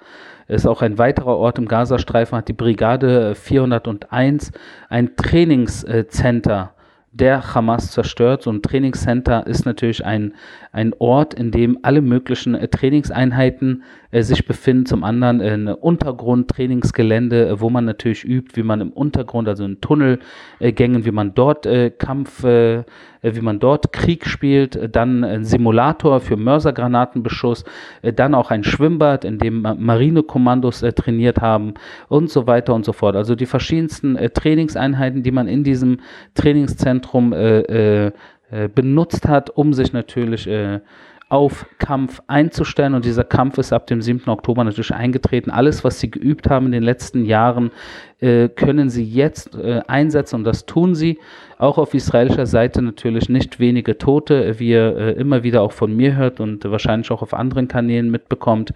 ist 0.46 0.66
auch 0.66 0.82
ein 0.82 0.98
weiterer 0.98 1.36
Ort 1.36 1.58
im 1.58 1.68
Gazastreifen, 1.68 2.36
hat 2.36 2.48
die 2.48 2.52
Brigade 2.52 3.34
401 3.34 4.52
ein 4.88 5.16
Trainingscenter 5.16 6.74
der 7.14 7.54
Hamas 7.54 7.92
zerstört. 7.92 8.42
So 8.42 8.50
ein 8.50 8.60
Trainingscenter 8.60 9.46
ist 9.46 9.64
natürlich 9.64 10.04
ein, 10.04 10.34
ein 10.74 10.92
Ort, 10.98 11.34
in 11.34 11.52
dem 11.52 11.78
alle 11.82 12.02
möglichen 12.02 12.56
äh, 12.56 12.66
Trainingseinheiten 12.66 13.84
äh, 14.10 14.22
sich 14.22 14.44
befinden. 14.44 14.86
Zum 14.86 15.04
anderen 15.04 15.40
äh, 15.40 15.52
ein 15.52 15.68
Untergrundtrainingsgelände, 15.68 17.48
äh, 17.48 17.60
wo 17.60 17.70
man 17.70 17.84
natürlich 17.84 18.24
übt, 18.24 18.56
wie 18.56 18.64
man 18.64 18.80
im 18.80 18.90
Untergrund, 18.90 19.46
also 19.46 19.64
in 19.64 19.80
Tunnelgängen, 19.80 21.04
wie 21.04 21.12
man 21.12 21.32
dort 21.32 21.64
äh, 21.64 21.90
Kampf, 21.90 22.42
äh, 22.42 22.82
wie 23.22 23.40
man 23.40 23.60
dort 23.60 23.92
Krieg 23.92 24.26
spielt. 24.26 24.94
Dann 24.94 25.22
ein 25.22 25.44
Simulator 25.44 26.20
für 26.20 26.36
Mörsergranatenbeschuss. 26.36 27.64
dann 28.02 28.34
auch 28.34 28.50
ein 28.50 28.64
Schwimmbad, 28.64 29.24
in 29.24 29.38
dem 29.38 29.62
Marinekommandos 29.62 30.80
trainiert 30.94 31.40
haben 31.40 31.72
und 32.08 32.28
so 32.28 32.46
weiter 32.46 32.74
und 32.74 32.84
so 32.84 32.92
fort. 32.92 33.16
Also 33.16 33.34
die 33.34 33.46
verschiedensten 33.46 34.18
Trainingseinheiten, 34.34 35.22
die 35.22 35.30
man 35.30 35.48
in 35.48 35.64
diesem 35.64 36.00
Trainingszentrum 36.34 37.32
benutzt 38.72 39.28
hat, 39.28 39.50
um 39.50 39.72
sich 39.72 39.92
natürlich 39.92 40.46
äh, 40.46 40.80
auf 41.28 41.66
Kampf 41.78 42.22
einzustellen. 42.26 42.94
Und 42.94 43.04
dieser 43.04 43.24
Kampf 43.24 43.58
ist 43.58 43.72
ab 43.72 43.86
dem 43.86 44.00
7. 44.00 44.28
Oktober 44.28 44.62
natürlich 44.62 44.94
eingetreten. 44.94 45.50
Alles, 45.50 45.82
was 45.82 45.98
sie 45.98 46.10
geübt 46.10 46.48
haben 46.48 46.66
in 46.66 46.72
den 46.72 46.82
letzten 46.82 47.24
Jahren, 47.24 47.72
äh, 48.24 48.48
können 48.48 48.88
sie 48.88 49.04
jetzt 49.04 49.54
äh, 49.54 49.82
einsetzen 49.86 50.36
und 50.36 50.44
das 50.44 50.64
tun 50.64 50.94
sie. 50.94 51.18
Auch 51.58 51.78
auf 51.78 51.94
israelischer 51.94 52.46
Seite 52.46 52.80
natürlich 52.82 53.28
nicht 53.28 53.60
wenige 53.60 53.98
Tote, 53.98 54.58
wie 54.58 54.70
ihr 54.70 54.96
äh, 54.96 55.12
immer 55.12 55.42
wieder 55.42 55.62
auch 55.62 55.72
von 55.72 55.94
mir 55.94 56.16
hört 56.16 56.40
und 56.40 56.64
wahrscheinlich 56.64 57.10
auch 57.10 57.22
auf 57.22 57.34
anderen 57.34 57.68
Kanälen 57.68 58.10
mitbekommt. 58.10 58.72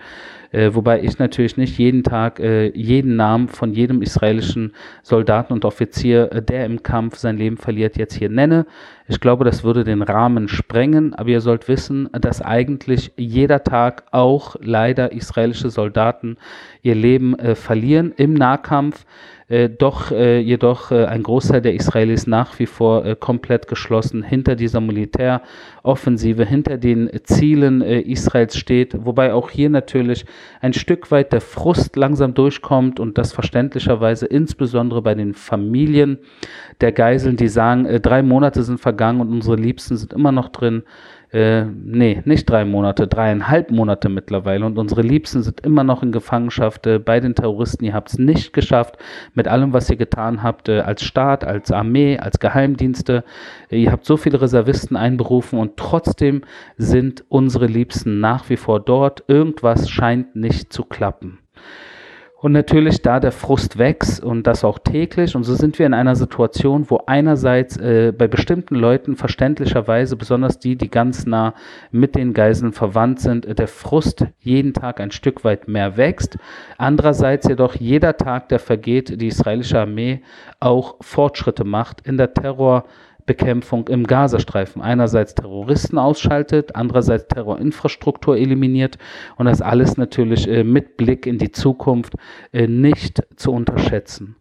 Äh, 0.51 0.75
wobei 0.75 1.03
ich 1.03 1.19
natürlich 1.19 1.57
nicht 1.57 1.79
jeden 1.79 2.03
Tag 2.03 2.41
äh, 2.41 2.69
jeden 2.69 3.17
Namen 3.17 3.49
von 3.49 3.73
jedem 3.75 4.01
israelischen 4.01 4.73
Soldaten 5.03 5.53
und 5.53 5.65
Offizier, 5.65 6.33
äh, 6.33 6.43
der 6.43 6.65
im 6.65 6.83
Kampf 6.83 7.17
sein 7.17 7.37
Leben 7.37 7.59
verliert, 7.59 7.99
jetzt 7.99 8.15
hier 8.15 8.31
nenne. 8.31 8.65
Ich 9.09 9.21
glaube, 9.21 9.45
das 9.45 9.65
würde 9.65 9.85
den 9.85 10.03
Rahmen 10.03 10.49
sprengen, 10.49 11.15
aber 11.15 11.29
ihr 11.31 11.41
sollt 11.41 11.69
wissen, 11.69 12.09
dass 12.13 12.41
eigentlich 12.41 13.13
jeder 13.17 13.63
Tag 13.63 14.05
auch 14.11 14.57
leider 14.61 15.13
israelische 15.13 15.71
Soldaten 15.71 16.39
ihr 16.83 16.95
Leben 16.95 17.39
äh, 17.39 17.55
verlieren 17.55 18.13
im 18.17 18.35
Nahkampf. 18.35 19.05
Äh, 19.49 19.71
doch 19.71 20.11
äh, 20.11 20.41
jedoch 20.41 20.91
äh, 20.91 21.07
ein 21.07 21.23
Großteil 21.23 21.63
der 21.63 21.75
Israelis 21.75 22.27
nach 22.27 22.59
wie 22.59 22.67
vor 22.67 23.07
äh, 23.07 23.17
komplett 23.19 23.67
geschlossen 23.67 24.23
hinter 24.23 24.57
dieser 24.57 24.83
Militäroffensive, 24.83 26.45
hinter 26.45 26.77
den 26.77 27.09
Zielen 27.25 27.81
äh, 27.81 28.01
Israels 28.01 28.59
steht, 28.59 29.07
wobei 29.07 29.33
auch 29.33 29.49
hier 29.49 29.71
natürlich 29.71 30.27
ein 30.61 30.75
Stück 30.75 31.11
weit 31.11 31.33
der 31.33 31.41
Frust 31.41 31.97
langsam 31.97 32.35
durchkommt 32.35 33.01
und 33.01 33.17
das 33.17 33.33
verständlicherweise 33.33 34.27
insbesondere 34.27 35.01
bei 35.01 35.15
den 35.15 35.33
Familien 35.33 36.19
der 36.83 36.93
Geiseln, 36.93 37.39
die 37.39 37.49
sagen, 37.49 38.03
drei 38.03 38.23
Monate 38.23 38.63
sind 38.63 38.81
vergangen 38.81 39.23
und 39.23 39.33
unsere 39.33 39.57
Liebsten 39.57 39.97
sind 39.97 40.13
immer 40.13 40.31
noch 40.31 40.51
drin 40.51 40.83
äh, 41.33 41.65
nee, 41.65 42.23
nicht 42.25 42.49
drei 42.49 42.65
Monate, 42.65 43.07
dreieinhalb 43.07 43.71
Monate 43.71 44.09
mittlerweile. 44.09 44.65
Und 44.65 44.79
unsere 44.79 45.03
Liebsten 45.03 45.43
sind 45.43 45.61
immer 45.61 45.85
noch 45.85 46.03
in 46.03 46.13
Gefangenschaft 46.13 46.87
äh, 46.87 46.99
bei 46.99 47.21
den 47.21 47.35
Terroristen. 47.35 47.85
Ihr 47.85 47.95
habt 47.95 48.11
es 48.11 48.19
nicht 48.19 48.53
geschafft 48.53 48.97
mit 49.35 49.47
allem, 49.47 49.73
was 49.73 49.91
ihr 49.91 49.97
getan 49.97 50.43
habt, 50.43 50.69
äh, 50.69 50.81
als 50.81 51.03
Staat, 51.03 51.45
als 51.45 51.71
Armee, 51.71 52.19
als 52.19 52.39
Geheimdienste. 52.39 53.25
Äh, 53.71 53.83
ihr 53.83 53.93
habt 53.93 54.07
so 54.07 54.17
viele 54.17 54.41
Reservisten 54.41 54.97
einberufen 54.97 55.59
und 55.59 55.77
trotzdem 55.77 56.43
sind 56.77 57.25
unsere 57.29 57.67
Liebsten 57.67 58.21
nach 58.21 58.49
wie 58.49 58.57
vor 58.57 58.81
dort. 58.81 59.25
Irgendwas 59.29 59.91
scheint 59.91 60.35
nicht 60.35 60.73
zu 60.73 60.85
klappen. 60.85 61.41
Und 62.41 62.53
natürlich 62.53 63.03
da 63.03 63.19
der 63.19 63.33
Frust 63.33 63.79
wächst 63.79 64.23
und 64.23 64.47
das 64.47 64.63
auch 64.63 64.79
täglich. 64.79 65.35
Und 65.35 65.43
so 65.43 65.57
sind 65.57 65.77
wir 65.81 65.87
in 65.87 65.95
einer 65.95 66.15
Situation, 66.15 66.89
wo 66.89 67.01
einerseits 67.05 67.77
äh, 67.79 68.13
bei 68.17 68.29
bestimmten 68.29 68.77
Leuten 68.77 69.17
verständlicherweise, 69.17 70.15
besonders 70.15 70.61
die, 70.61 70.77
die 70.77 70.89
ganz 70.89 71.27
nah 71.27 71.55
mit 71.91 72.15
den 72.15 72.35
Geiseln 72.35 72.73
verwandt 72.73 73.19
sind, 73.19 73.59
der 73.59 73.67
Frust 73.67 74.25
jeden 74.39 74.73
Tag 74.73 75.01
ein 75.01 75.11
Stück 75.11 75.43
weit 75.43 75.67
mehr 75.67 75.97
wächst. 75.97 76.39
Andererseits 76.77 77.49
jedoch 77.49 77.75
jeder 77.75 78.17
Tag, 78.17 78.49
der 78.51 78.61
vergeht, 78.61 79.21
die 79.21 79.27
israelische 79.27 79.81
Armee 79.81 80.23
auch 80.61 80.95
Fortschritte 81.01 81.65
macht 81.65 82.07
in 82.07 82.19
der 82.19 82.35
Terror- 82.35 82.85
Bekämpfung 83.29 83.87
im 83.87 84.09
Gazastreifen. 84.09 84.83
Einerseits 84.83 85.37
Terroristen 85.37 85.99
ausschaltet, 85.99 86.75
andererseits 86.75 87.29
Terrorinfrastruktur 87.29 88.37
eliminiert 88.37 88.99
und 89.37 89.47
das 89.47 89.63
alles 89.63 89.97
natürlich 89.97 90.49
äh, 90.49 90.65
mit 90.65 90.97
Blick 90.97 91.27
in 91.27 91.39
die 91.39 91.53
Zukunft 91.53 92.15
äh, 92.53 92.67
nicht 92.67 93.23
zu 93.37 93.53
unterschätzen. 93.53 94.35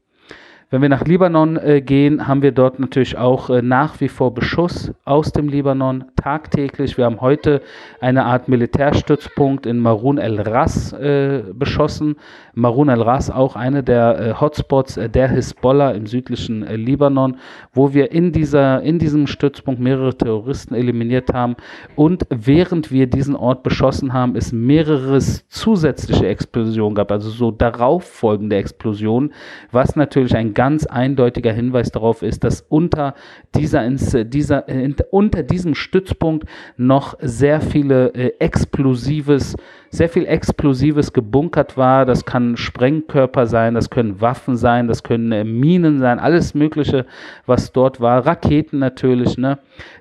Wenn 0.70 0.82
wir 0.82 0.90
nach 0.90 1.06
Libanon 1.06 1.56
äh, 1.56 1.80
gehen, 1.80 2.28
haben 2.28 2.42
wir 2.42 2.52
dort 2.52 2.78
natürlich 2.78 3.18
auch 3.18 3.50
äh, 3.50 3.62
nach 3.62 4.02
wie 4.02 4.10
vor 4.10 4.34
Beschuss 4.34 4.92
aus 5.06 5.32
dem 5.32 5.48
Libanon 5.48 6.04
tagtäglich. 6.18 6.98
Wir 6.98 7.06
haben 7.06 7.22
heute 7.22 7.62
eine 8.02 8.26
Art 8.26 8.50
Militärstützpunkt 8.50 9.66
in 9.66 9.80
Marun 9.80 10.18
el-Ras 10.18 10.92
äh, 10.92 11.44
beschossen. 11.54 12.18
Marun 12.54 12.90
el-Ras 12.90 13.32
auch 13.32 13.56
eine 13.56 13.82
der 13.82 14.20
äh, 14.20 14.34
Hotspots 14.42 14.98
äh, 14.98 15.10
der 15.10 15.30
Hisbollah 15.30 15.92
im 15.92 16.06
südlichen 16.06 16.68
äh, 16.68 16.76
Libanon, 16.76 17.38
wo 17.72 17.94
wir 17.94 18.12
in, 18.12 18.34
dieser, 18.34 18.82
in 18.82 19.00
diesem 19.00 19.28
Stützpunkt 19.28 19.80
mehrere 19.80 20.18
Terroristen 20.18 20.76
eliminiert 20.76 21.34
haben. 21.34 21.56
Und 21.96 22.26
während 22.30 22.92
wir 22.92 23.08
diesen 23.08 23.38
Ort 23.38 23.64
beschossen 23.64 24.12
haben, 24.12 24.36
es 24.36 24.52
mehrere 24.52 25.20
zusätzliche 25.20 26.28
Explosionen 26.28 26.96
gab, 26.96 27.10
also 27.10 27.30
so 27.30 27.52
darauf 27.52 28.04
folgende 28.04 28.58
Explosionen, 28.58 29.32
was 29.72 29.96
natürlich 29.96 30.36
ein 30.36 30.57
ganz 30.58 30.88
eindeutiger 30.88 31.54
Hinweis 31.54 31.92
darauf 31.92 32.24
ist, 32.24 32.44
dass 32.44 32.62
unter, 32.68 33.14
dieser, 33.54 33.88
dieser, 34.24 34.66
unter 35.12 35.44
diesem 35.44 35.76
Stützpunkt 35.76 36.48
noch 36.78 37.16
sehr 37.22 37.62
viele 37.62 38.08
äh, 38.16 38.34
explosives, 38.40 39.56
sehr 39.92 40.10
viel 40.10 40.26
Explosives 40.26 41.14
gebunkert 41.14 41.78
war. 41.78 42.08
Das 42.08 42.26
kann 42.26 42.58
Sprengkörper 42.58 43.46
sein, 43.46 43.76
das 43.76 43.92
können 43.92 44.20
Waffen 44.20 44.58
sein, 44.58 44.88
das 44.88 45.04
können 45.04 45.32
äh, 45.32 45.44
Minen 45.44 46.00
sein, 46.00 46.18
alles 46.18 46.56
Mögliche, 46.56 47.06
was 47.46 47.72
dort 47.72 48.02
war. 48.02 48.26
Raketen 48.26 48.80
natürlich, 48.80 49.38
ne? 49.38 49.60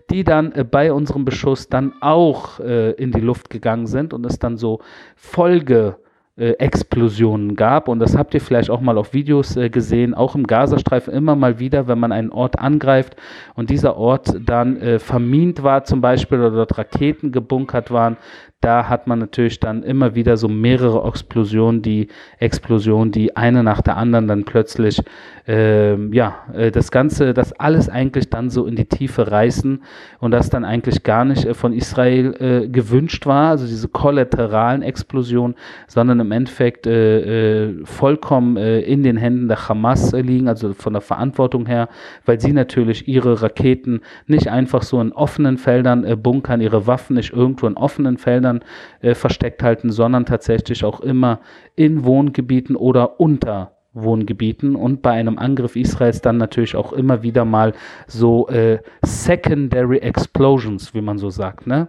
die 0.08 0.24
dann 0.24 0.52
äh, 0.52 0.64
bei 0.64 0.90
unserem 0.90 1.26
Beschuss 1.26 1.68
dann 1.68 1.92
auch 2.00 2.60
äh, 2.60 2.92
in 2.92 3.12
die 3.12 3.20
Luft 3.20 3.50
gegangen 3.50 3.86
sind 3.86 4.14
und 4.14 4.24
es 4.24 4.38
dann 4.38 4.56
so 4.56 4.80
Folge 5.16 5.96
äh, 6.36 6.52
Explosionen 6.52 7.56
gab. 7.56 7.88
Und 7.88 7.98
das 7.98 8.16
habt 8.16 8.34
ihr 8.34 8.40
vielleicht 8.40 8.70
auch 8.70 8.80
mal 8.80 8.98
auf 8.98 9.14
Videos 9.14 9.56
äh, 9.56 9.70
gesehen, 9.70 10.14
auch 10.14 10.34
im 10.34 10.46
Gazastreifen 10.46 11.12
immer 11.14 11.34
mal 11.34 11.58
wieder, 11.58 11.88
wenn 11.88 11.98
man 11.98 12.12
einen 12.12 12.30
Ort 12.30 12.58
angreift 12.58 13.16
und 13.54 13.70
dieser 13.70 13.96
Ort 13.96 14.36
dann 14.44 14.76
äh, 14.76 14.98
vermint 14.98 15.62
war 15.62 15.84
zum 15.84 16.00
Beispiel 16.00 16.38
oder 16.38 16.50
dort 16.50 16.76
Raketen 16.78 17.32
gebunkert 17.32 17.90
waren, 17.90 18.16
da 18.60 18.88
hat 18.88 19.06
man 19.06 19.18
natürlich 19.18 19.60
dann 19.60 19.82
immer 19.82 20.14
wieder 20.14 20.36
so 20.36 20.48
mehrere 20.48 21.06
Explosionen, 21.06 21.82
die 21.82 22.08
Explosionen, 22.38 23.12
die 23.12 23.36
eine 23.36 23.62
nach 23.62 23.82
der 23.82 23.96
anderen 23.96 24.26
dann 24.26 24.44
plötzlich, 24.44 25.00
äh, 25.46 25.94
ja, 26.12 26.36
äh, 26.54 26.70
das 26.72 26.90
Ganze, 26.90 27.34
das 27.34 27.52
alles 27.52 27.88
eigentlich 27.88 28.30
dann 28.30 28.48
so 28.50 28.66
in 28.66 28.74
die 28.74 28.86
Tiefe 28.86 29.30
reißen 29.30 29.82
und 30.18 30.30
das 30.30 30.48
dann 30.50 30.64
eigentlich 30.64 31.02
gar 31.02 31.24
nicht 31.24 31.44
äh, 31.44 31.54
von 31.54 31.72
Israel 31.72 32.34
äh, 32.40 32.68
gewünscht 32.68 33.26
war, 33.26 33.50
also 33.50 33.66
diese 33.66 33.88
kollateralen 33.88 34.82
Explosionen, 34.82 35.54
sondern 35.86 36.18
im 36.18 36.32
Endeffekt 36.32 36.86
äh, 36.86 37.66
äh, 37.68 37.84
vollkommen 37.84 38.56
in 38.56 39.02
den 39.02 39.16
Händen 39.16 39.48
der 39.48 39.68
Hamas 39.68 40.12
liegen, 40.12 40.48
also 40.48 40.72
von 40.72 40.94
der 40.94 41.02
Verantwortung 41.02 41.66
her, 41.66 41.88
weil 42.24 42.40
sie 42.40 42.52
natürlich 42.52 43.06
ihre 43.06 43.42
Raketen 43.42 44.00
nicht 44.26 44.48
einfach 44.48 44.82
so 44.82 45.00
in 45.00 45.12
offenen 45.12 45.58
Feldern 45.58 46.20
bunkern, 46.22 46.60
ihre 46.60 46.86
Waffen 46.86 47.16
nicht 47.16 47.32
irgendwo 47.32 47.66
in 47.66 47.76
offenen 47.76 48.16
Feldern 48.16 48.45
Wäldern 48.46 48.64
äh, 49.00 49.14
versteckt 49.14 49.62
halten, 49.62 49.90
sondern 49.90 50.26
tatsächlich 50.26 50.84
auch 50.84 51.00
immer 51.00 51.40
in 51.74 52.04
Wohngebieten 52.04 52.76
oder 52.76 53.20
unter 53.20 53.72
Wohngebieten 53.92 54.76
und 54.76 55.00
bei 55.00 55.12
einem 55.12 55.38
Angriff 55.38 55.74
Israels 55.74 56.20
dann 56.20 56.36
natürlich 56.36 56.76
auch 56.76 56.92
immer 56.92 57.22
wieder 57.22 57.44
mal 57.46 57.72
so 58.06 58.46
äh, 58.48 58.78
Secondary 59.02 59.98
Explosions, 59.98 60.92
wie 60.92 61.00
man 61.00 61.16
so 61.18 61.30
sagt, 61.30 61.66
ne, 61.66 61.88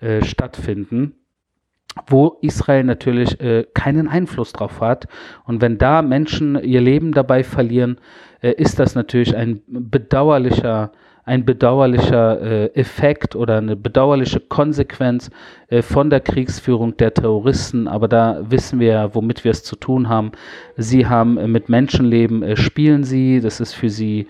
äh, 0.00 0.22
stattfinden 0.24 1.14
wo 2.08 2.38
Israel 2.40 2.82
natürlich 2.82 3.40
äh, 3.40 3.66
keinen 3.72 4.08
Einfluss 4.08 4.52
drauf 4.52 4.80
hat. 4.80 5.06
Und 5.44 5.60
wenn 5.60 5.78
da 5.78 6.02
Menschen 6.02 6.60
ihr 6.60 6.80
Leben 6.80 7.12
dabei 7.12 7.44
verlieren, 7.44 8.00
äh, 8.42 8.50
ist 8.50 8.80
das 8.80 8.96
natürlich 8.96 9.36
ein 9.36 9.62
bedauerlicher 9.68 10.90
ein 11.24 11.44
bedauerlicher 11.44 12.40
äh, 12.40 12.66
Effekt 12.74 13.34
oder 13.34 13.58
eine 13.58 13.76
bedauerliche 13.76 14.40
Konsequenz 14.40 15.30
äh, 15.68 15.80
von 15.80 16.10
der 16.10 16.20
Kriegsführung 16.20 16.96
der 16.96 17.14
Terroristen. 17.14 17.88
Aber 17.88 18.08
da 18.08 18.42
wissen 18.50 18.78
wir 18.78 18.88
ja, 18.88 19.14
womit 19.14 19.44
wir 19.44 19.50
es 19.50 19.62
zu 19.64 19.76
tun 19.76 20.08
haben. 20.08 20.32
Sie 20.76 21.06
haben 21.06 21.38
äh, 21.38 21.48
mit 21.48 21.68
Menschenleben 21.68 22.56
spielen 22.56 23.04
sie. 23.04 23.40
Das 23.40 23.60
ist 23.60 23.72
für 23.74 23.88
sie 23.88 24.26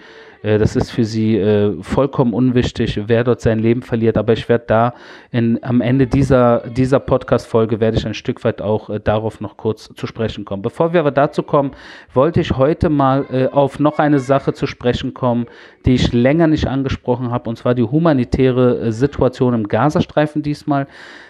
das 0.58 0.76
ist 0.76 0.90
für 0.90 1.04
sie 1.04 1.38
äh, 1.38 1.82
vollkommen 1.82 2.34
unwichtig, 2.34 3.00
wer 3.06 3.24
dort 3.24 3.40
sein 3.40 3.58
Leben 3.58 3.80
verliert. 3.80 4.18
Aber 4.18 4.34
ich 4.34 4.46
werde 4.48 4.64
da 4.66 4.94
in, 5.30 5.58
am 5.62 5.80
Ende 5.80 6.06
dieser, 6.06 6.68
dieser 6.68 7.00
Podcast-Folge 7.00 7.80
werde 7.80 7.96
ich 7.96 8.06
ein 8.06 8.12
Stück 8.12 8.44
weit 8.44 8.60
auch 8.60 8.90
äh, 8.90 9.00
darauf 9.00 9.40
noch 9.40 9.56
kurz 9.56 9.88
zu 9.94 10.06
sprechen 10.06 10.44
kommen. 10.44 10.60
Bevor 10.60 10.92
wir 10.92 11.00
aber 11.00 11.12
dazu 11.12 11.42
kommen, 11.42 11.70
wollte 12.12 12.40
ich 12.40 12.58
heute 12.58 12.90
mal 12.90 13.24
äh, 13.32 13.46
auf 13.46 13.78
noch 13.78 13.98
eine 13.98 14.18
Sache 14.18 14.52
zu 14.52 14.66
sprechen 14.66 15.14
kommen, 15.14 15.46
die 15.86 15.94
ich 15.94 16.12
länger 16.12 16.46
nicht 16.46 16.66
angesprochen 16.66 17.30
habe, 17.30 17.48
und 17.48 17.56
zwar 17.56 17.74
die 17.74 17.82
humanitäre 17.82 18.80
äh, 18.80 18.92
Situation 18.92 19.54
im 19.54 19.66
Gazastreifen 19.68 20.42
diesmal. 20.42 20.86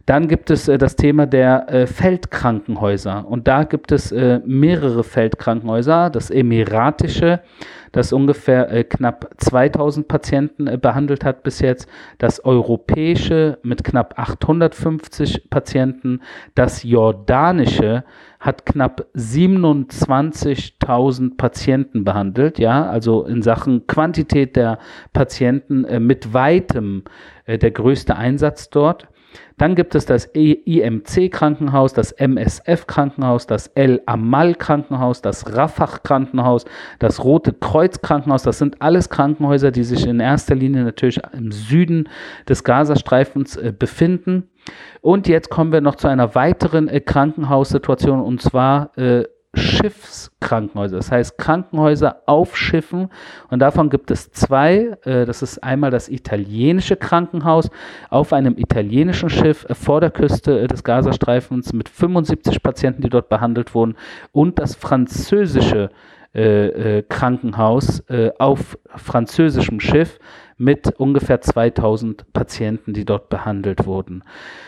Dann 0.09 0.27
gibt 0.27 0.49
es 0.49 0.67
äh, 0.67 0.79
das 0.79 0.95
Thema 0.95 1.27
der 1.27 1.71
äh, 1.71 1.85
Feldkrankenhäuser. 1.85 3.27
Und 3.27 3.47
da 3.47 3.63
gibt 3.63 3.91
es 3.91 4.11
äh, 4.11 4.39
mehrere 4.43 5.03
Feldkrankenhäuser. 5.03 6.09
Das 6.09 6.31
Emiratische, 6.31 7.41
das 7.91 8.11
ungefähr 8.11 8.71
äh, 8.71 8.83
knapp 8.83 9.29
2000 9.37 10.07
Patienten 10.07 10.81
behandelt 10.81 11.23
hat 11.23 11.43
bis 11.43 11.59
jetzt. 11.59 11.87
Das 12.17 12.43
Europäische 12.43 13.59
mit 13.61 13.83
knapp 13.83 14.17
850 14.17 15.51
Patienten. 15.51 16.21
Das 16.55 16.81
Jordanische 16.81 18.03
hat 18.39 18.65
knapp 18.65 19.05
27.000 19.15 21.37
Patienten 21.37 22.03
behandelt. 22.03 22.57
Ja, 22.57 22.89
also 22.89 23.25
in 23.25 23.43
Sachen 23.43 23.85
Quantität 23.85 24.55
der 24.55 24.79
Patienten 25.13 25.85
mit 26.03 26.33
weitem 26.33 27.03
der 27.45 27.69
größte 27.69 28.15
Einsatz 28.15 28.71
dort. 28.71 29.07
Dann 29.57 29.75
gibt 29.75 29.93
es 29.93 30.05
das 30.05 30.33
e 30.33 30.53
IMC-Krankenhaus, 30.53 31.93
das 31.93 32.13
MSF-Krankenhaus, 32.13 33.45
das 33.45 33.67
El-Amal-Krankenhaus, 33.67 35.21
das 35.21 35.53
Rafah-Krankenhaus, 35.53 36.65
das 36.99 37.23
Rote 37.23 37.53
Kreuz-Krankenhaus. 37.53 38.43
Das 38.43 38.57
sind 38.57 38.81
alles 38.81 39.09
Krankenhäuser, 39.09 39.71
die 39.71 39.83
sich 39.83 40.05
in 40.05 40.19
erster 40.19 40.55
Linie 40.55 40.83
natürlich 40.83 41.19
im 41.33 41.51
Süden 41.51 42.09
des 42.47 42.63
Gazastreifens 42.63 43.57
äh, 43.57 43.73
befinden. 43.77 44.49
Und 45.01 45.27
jetzt 45.27 45.49
kommen 45.49 45.71
wir 45.71 45.81
noch 45.81 45.95
zu 45.95 46.07
einer 46.07 46.35
weiteren 46.35 46.87
äh, 46.87 47.01
Krankenhaussituation 47.01 48.21
und 48.21 48.41
zwar 48.41 48.97
äh, 48.97 49.25
Schiffskrankenhäuser, 49.55 50.97
das 50.97 51.11
heißt 51.11 51.37
Krankenhäuser 51.37 52.21
auf 52.27 52.55
Schiffen. 52.55 53.09
Und 53.49 53.59
davon 53.59 53.89
gibt 53.89 54.11
es 54.11 54.31
zwei. 54.31 54.97
Äh, 55.05 55.25
das 55.25 55.41
ist 55.41 55.63
einmal 55.63 55.89
das 55.89 56.07
italienische 56.07 56.95
Krankenhaus 56.95 57.69
auf 58.09 58.31
einem 58.31 58.57
italienischen 58.57 59.29
Schiff 59.29 59.65
vor 59.71 60.01
der 60.01 60.11
Küste 60.11 60.59
äh, 60.59 60.67
des 60.67 60.83
Gazastreifens 60.83 61.73
mit 61.73 61.89
75 61.89 62.61
Patienten, 62.61 63.01
die 63.01 63.09
dort 63.09 63.29
behandelt 63.29 63.73
wurden. 63.73 63.95
Und 64.31 64.59
das 64.59 64.75
französische 64.75 65.89
äh, 66.31 67.01
Krankenhaus 67.09 68.03
auf 68.37 68.77
französischem 68.95 69.79
Schiff 69.79 70.19
mit 70.59 70.93
ungefähr 70.99 71.39
2000 71.39 72.31
Patienten, 72.33 72.93
die 72.93 73.05
dort 73.05 73.29
behandelt 73.29 73.85
wurden. 73.85 74.23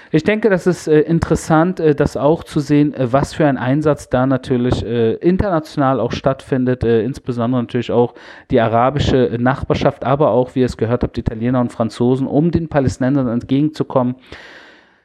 Ich 0.09 0.23
denke, 0.23 0.49
das 0.49 0.65
ist 0.65 0.87
äh, 0.87 1.01
interessant, 1.01 1.81
äh, 1.81 1.93
das 1.93 2.15
auch 2.15 2.45
zu 2.45 2.61
sehen, 2.61 2.93
äh, 2.93 3.11
was 3.11 3.33
für 3.33 3.45
ein 3.45 3.57
Einsatz 3.57 4.09
da 4.09 4.25
natürlich 4.25 4.83
international 4.83 5.99
auch 5.99 6.13
stattfindet, 6.13 6.83
insbesondere 6.83 7.61
natürlich 7.61 7.91
auch 7.91 8.13
die 8.49 8.61
arabische 8.61 9.37
Nachbarschaft, 9.39 10.05
aber 10.05 10.31
auch, 10.31 10.55
wie 10.55 10.61
ihr 10.61 10.65
es 10.65 10.77
gehört 10.77 11.03
habt, 11.03 11.17
Italiener 11.17 11.59
und 11.59 11.71
Franzosen, 11.71 12.25
um 12.25 12.51
den 12.51 12.69
Palästinensern 12.69 13.27
entgegenzukommen 13.27 14.15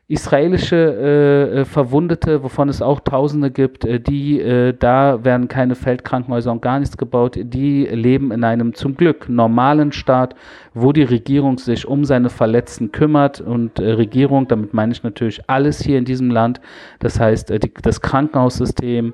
israelische 0.09 0.77
äh, 0.77 1.61
äh, 1.61 1.65
Verwundete, 1.65 2.45
wovon 2.45 2.69
es 2.69 2.81
auch 2.81 3.01
Tausende 3.01 3.51
gibt, 3.51 3.85
äh, 3.85 3.99
die, 3.99 4.41
äh, 4.41 4.73
da 4.73 5.25
werden 5.25 5.49
keine 5.49 5.75
Feldkrankenhäuser 5.75 6.53
und 6.53 6.63
gar 6.63 6.79
nichts 6.79 6.97
gebaut, 6.97 7.37
die 7.37 7.87
leben 7.87 8.31
in 8.31 8.45
einem 8.45 8.73
zum 8.75 8.97
Glück 8.97 9.29
normalen 9.29 9.91
Staat, 9.91 10.37
wo 10.75 10.93
die 10.93 11.03
Regierung 11.03 11.59
sich 11.59 11.89
um 11.89 12.05
seine 12.05 12.31
Verletzten 12.31 12.93
kümmert. 12.93 13.41
Und 13.41 13.81
äh, 13.81 13.93
Regierung, 13.93 14.47
damit 14.47 14.75
meine 14.75 14.93
ich 14.93 15.03
natürlich 15.03 15.41
alles 15.49 15.83
hier 15.83 15.99
in 15.99 16.05
diesem 16.05 16.31
Land, 16.31 16.61
das 17.01 17.19
heißt 17.19 17.51
äh, 17.51 17.59
die, 17.59 17.75
das 17.83 18.01
Krankenhaussystem, 18.01 19.13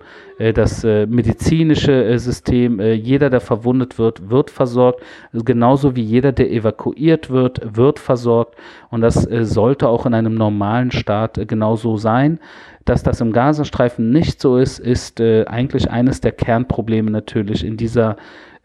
das 0.54 0.82
medizinische 0.82 2.18
System, 2.18 2.80
jeder, 2.80 3.30
der 3.30 3.40
verwundet 3.40 3.96
wird, 3.96 4.28
wird 4.28 4.50
versorgt, 4.50 5.00
genauso 5.32 5.94
wie 5.94 6.02
jeder, 6.02 6.32
der 6.32 6.50
evakuiert 6.50 7.30
wird, 7.30 7.76
wird 7.76 8.00
versorgt. 8.00 8.56
Und 8.90 9.02
das 9.02 9.22
sollte 9.22 9.88
auch 9.88 10.04
in 10.04 10.14
einem 10.14 10.34
normalen 10.34 10.81
normalen 10.82 10.90
Staat 10.90 11.38
äh, 11.38 11.46
genauso 11.46 11.96
sein. 11.96 12.38
Dass 12.84 13.02
das 13.02 13.20
im 13.20 13.32
Gazastreifen 13.32 14.10
nicht 14.10 14.40
so 14.40 14.58
ist, 14.58 14.80
ist 14.80 15.20
äh, 15.20 15.44
eigentlich 15.44 15.90
eines 15.90 16.20
der 16.20 16.32
Kernprobleme 16.32 17.10
natürlich 17.10 17.64
in 17.64 17.76
dieser 17.76 18.16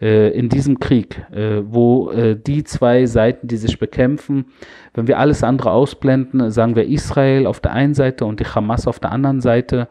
äh, 0.01 0.29
in 0.31 0.49
diesem 0.49 0.79
Krieg, 0.79 1.23
äh, 1.31 1.61
wo 1.63 2.11
die 2.13 2.63
zwei 2.63 3.05
Seiten, 3.05 3.47
die 3.47 3.57
sich 3.57 3.79
bekämpfen, 3.79 4.45
wenn 4.93 5.07
wir 5.07 5.19
alles 5.19 5.43
andere 5.43 5.71
ausblenden, 5.71 6.51
sagen 6.51 6.75
wir 6.75 6.87
Israel 6.87 7.45
auf 7.47 7.59
der 7.59 7.73
einen 7.73 7.93
Seite 7.93 8.25
und 8.25 8.39
die 8.39 8.45
Hamas 8.45 8.87
auf 8.87 8.99
der 8.99 9.11
anderen 9.11 9.41
Seite, 9.41 9.87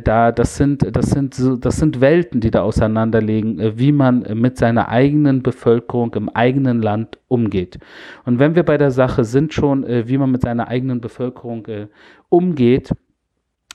da, 0.00 0.32
das 0.32 0.56
sind, 0.56 0.96
das 0.96 1.10
sind, 1.10 1.36
das 1.60 1.76
sind 1.76 2.00
Welten, 2.00 2.40
die 2.40 2.50
da 2.50 2.62
auseinanderlegen, 2.62 3.58
äh, 3.60 3.78
wie 3.78 3.92
man 3.92 4.26
mit 4.34 4.56
seiner 4.56 4.88
eigenen 4.88 5.42
Bevölkerung 5.42 6.14
im 6.14 6.28
eigenen 6.28 6.80
Land 6.80 7.18
umgeht. 7.28 7.78
Und 8.24 8.38
wenn 8.38 8.54
wir 8.54 8.62
bei 8.62 8.78
der 8.78 8.90
Sache 8.90 9.24
sind 9.24 9.52
schon, 9.52 9.84
äh, 9.84 10.08
wie 10.08 10.18
man 10.18 10.30
mit 10.30 10.42
seiner 10.42 10.68
eigenen 10.68 11.00
Bevölkerung 11.00 11.66
umgeht, 12.28 12.90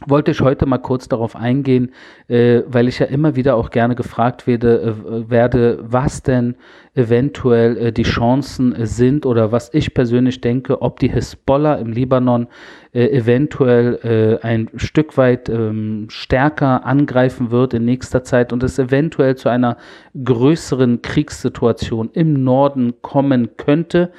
wollte 0.08 0.32
ich 0.32 0.42
heute 0.42 0.66
mal 0.66 0.78
kurz 0.78 1.08
darauf 1.08 1.36
eingehen, 1.36 1.92
äh, 2.28 2.62
weil 2.68 2.88
ich 2.88 3.00
ja 3.00 3.08
immer 3.08 3.36
wieder 3.36 3.56
auch 3.56 3.70
gerne 3.70 3.96
gefragt 3.96 4.48
werde, 4.48 4.82
äh, 4.82 5.30
werde 5.30 5.80
was 5.82 6.24
denn 6.24 6.56
eventuell 6.96 7.78
äh, 7.78 7.92
die 7.92 8.04
Chancen 8.04 8.76
sind 8.86 9.26
oder 9.26 9.52
was 9.52 9.74
ich 9.74 9.94
persönlich 9.94 10.42
denke, 10.42 10.82
ob 10.82 11.00
die 11.00 11.12
Hisbollah 11.12 11.76
im 11.76 11.92
Libanon 11.92 12.48
äh, 12.94 13.08
eventuell 13.08 14.40
äh, 14.42 14.46
ein 14.46 14.70
Stück 14.76 15.18
weit 15.18 15.50
ähm, 15.50 16.08
stärker 16.10 16.86
angreifen 16.86 17.52
wird 17.52 17.74
in 17.74 17.86
nächster 17.86 18.24
Zeit 18.24 18.54
und 18.54 18.64
es 18.64 18.80
eventuell 18.80 19.36
zu 19.36 19.50
einer 19.50 19.78
größeren 20.24 21.02
Kriegssituation 21.02 22.10
im 22.14 22.44
Norden 22.44 23.02
kommen 23.02 23.58
könnte. 23.58 24.12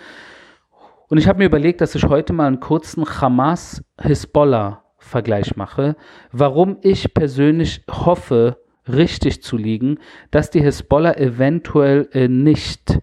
Und 1.09 1.19
ich 1.19 1.27
habe 1.27 1.38
mir 1.38 1.47
überlegt, 1.47 1.81
dass 1.81 1.95
ich 1.97 2.05
heute 2.05 2.33
mal 2.33 2.47
einen 2.47 2.61
kurzen 2.61 3.05
Hamas-Hisbollah 3.05 4.85
Vergleich 5.01 5.57
mache, 5.57 5.97
warum 6.31 6.79
ich 6.83 7.13
persönlich 7.15 7.83
hoffe, 7.91 8.59
richtig 8.87 9.43
zu 9.43 9.57
liegen, 9.57 9.99
dass 10.31 10.51
die 10.51 10.63
Hisbollah 10.63 11.17
eventuell 11.17 12.09
äh, 12.13 12.29
nicht 12.29 13.01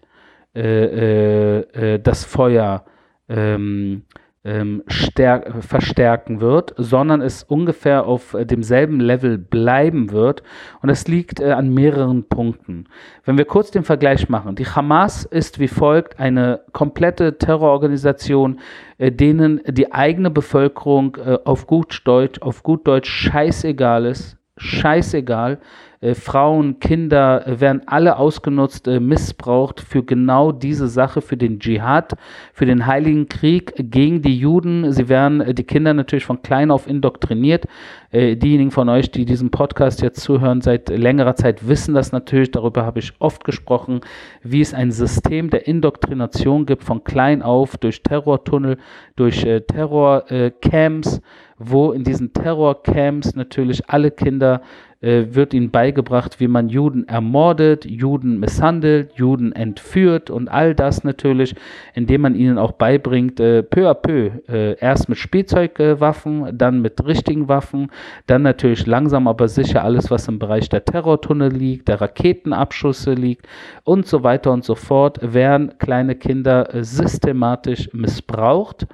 äh, 0.54 0.60
äh, 0.60 1.94
äh 1.94 1.98
das 1.98 2.24
Feuer 2.24 2.84
ähm, 3.28 4.04
ähm, 4.44 4.82
verstärken 4.86 6.40
wird, 6.40 6.74
sondern 6.76 7.20
es 7.20 7.42
ungefähr 7.42 8.06
auf 8.06 8.34
äh, 8.34 8.46
demselben 8.46 9.00
Level 9.00 9.36
bleiben 9.36 10.12
wird. 10.12 10.42
Und 10.80 10.88
das 10.88 11.08
liegt 11.08 11.40
äh, 11.40 11.52
an 11.52 11.74
mehreren 11.74 12.24
Punkten. 12.28 12.86
Wenn 13.24 13.36
wir 13.36 13.44
kurz 13.44 13.70
den 13.70 13.84
Vergleich 13.84 14.28
machen, 14.28 14.54
die 14.54 14.66
Hamas 14.66 15.24
ist 15.24 15.58
wie 15.58 15.68
folgt 15.68 16.20
eine 16.20 16.60
komplette 16.72 17.38
Terrororganisation, 17.38 18.60
äh, 18.98 19.10
denen 19.10 19.60
die 19.66 19.92
eigene 19.92 20.30
Bevölkerung 20.30 21.16
äh, 21.16 21.38
auf 21.44 21.66
gut 21.66 22.00
Deutsch, 22.04 22.40
auf 22.40 22.62
gut 22.62 22.86
Deutsch 22.86 23.10
scheißegal 23.10 24.06
ist, 24.06 24.38
scheißegal. 24.56 25.58
Äh, 26.00 26.14
Frauen, 26.14 26.78
Kinder 26.78 27.46
äh, 27.46 27.60
werden 27.60 27.82
alle 27.86 28.18
ausgenutzt, 28.18 28.86
äh, 28.86 29.00
missbraucht 29.00 29.80
für 29.80 30.04
genau 30.04 30.52
diese 30.52 30.86
Sache, 30.86 31.20
für 31.20 31.36
den 31.36 31.58
Dschihad, 31.58 32.14
für 32.52 32.66
den 32.66 32.86
Heiligen 32.86 33.28
Krieg 33.28 33.72
gegen 33.76 34.22
die 34.22 34.38
Juden. 34.38 34.92
Sie 34.92 35.08
werden 35.08 35.40
äh, 35.40 35.54
die 35.54 35.64
Kinder 35.64 35.94
natürlich 35.94 36.24
von 36.24 36.42
klein 36.42 36.70
auf 36.70 36.86
indoktriniert. 36.86 37.66
Äh, 38.10 38.36
diejenigen 38.36 38.70
von 38.70 38.88
euch, 38.88 39.10
die 39.10 39.24
diesen 39.24 39.50
Podcast 39.50 40.00
jetzt 40.00 40.20
zuhören, 40.20 40.60
seit 40.60 40.88
längerer 40.88 41.34
Zeit 41.34 41.66
wissen 41.66 41.94
das 41.94 42.12
natürlich. 42.12 42.52
Darüber 42.52 42.86
habe 42.86 43.00
ich 43.00 43.12
oft 43.18 43.42
gesprochen, 43.42 44.00
wie 44.42 44.60
es 44.60 44.74
ein 44.74 44.92
System 44.92 45.50
der 45.50 45.66
Indoktrination 45.66 46.64
gibt, 46.64 46.84
von 46.84 47.02
klein 47.02 47.42
auf 47.42 47.76
durch 47.76 48.04
Terrortunnel, 48.04 48.78
durch 49.16 49.40
Terrorcamps 49.66 51.20
wo 51.58 51.92
in 51.92 52.04
diesen 52.04 52.32
Terrorcamps 52.32 53.34
natürlich 53.34 53.88
alle 53.90 54.10
Kinder 54.10 54.62
äh, 55.00 55.26
wird 55.30 55.54
ihnen 55.54 55.70
beigebracht, 55.70 56.40
wie 56.40 56.48
man 56.48 56.68
Juden 56.68 57.06
ermordet, 57.06 57.84
Juden 57.84 58.40
misshandelt, 58.40 59.12
Juden 59.14 59.52
entführt 59.52 60.28
und 60.30 60.48
all 60.48 60.74
das 60.74 61.04
natürlich, 61.04 61.54
indem 61.94 62.22
man 62.22 62.34
ihnen 62.34 62.58
auch 62.58 62.72
beibringt, 62.72 63.38
äh, 63.38 63.62
peu 63.62 63.88
à 63.88 63.94
peu, 63.94 64.30
äh, 64.48 64.76
erst 64.78 65.08
mit 65.08 65.18
Spielzeugwaffen, 65.18 66.56
dann 66.58 66.82
mit 66.82 67.04
richtigen 67.06 67.48
Waffen, 67.48 67.90
dann 68.26 68.42
natürlich 68.42 68.86
langsam 68.86 69.28
aber 69.28 69.48
sicher 69.48 69.84
alles, 69.84 70.10
was 70.10 70.26
im 70.28 70.38
Bereich 70.38 70.68
der 70.68 70.84
Terrortunnel 70.84 71.52
liegt, 71.52 71.88
der 71.88 72.00
Raketenabschüsse 72.00 73.12
liegt 73.14 73.46
und 73.84 74.06
so 74.06 74.22
weiter 74.24 74.52
und 74.52 74.64
so 74.64 74.74
fort, 74.74 75.18
werden 75.22 75.78
kleine 75.78 76.16
Kinder 76.16 76.74
äh, 76.74 76.82
systematisch 76.82 77.88
missbraucht. 77.92 78.86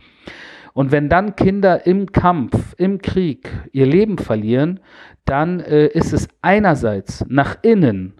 Und 0.74 0.90
wenn 0.90 1.08
dann 1.08 1.36
Kinder 1.36 1.86
im 1.86 2.10
Kampf, 2.10 2.74
im 2.76 3.00
Krieg 3.00 3.48
ihr 3.72 3.86
Leben 3.86 4.18
verlieren, 4.18 4.80
dann 5.24 5.60
äh, 5.60 5.86
ist 5.86 6.12
es 6.12 6.28
einerseits 6.42 7.24
nach 7.28 7.58
innen, 7.62 8.14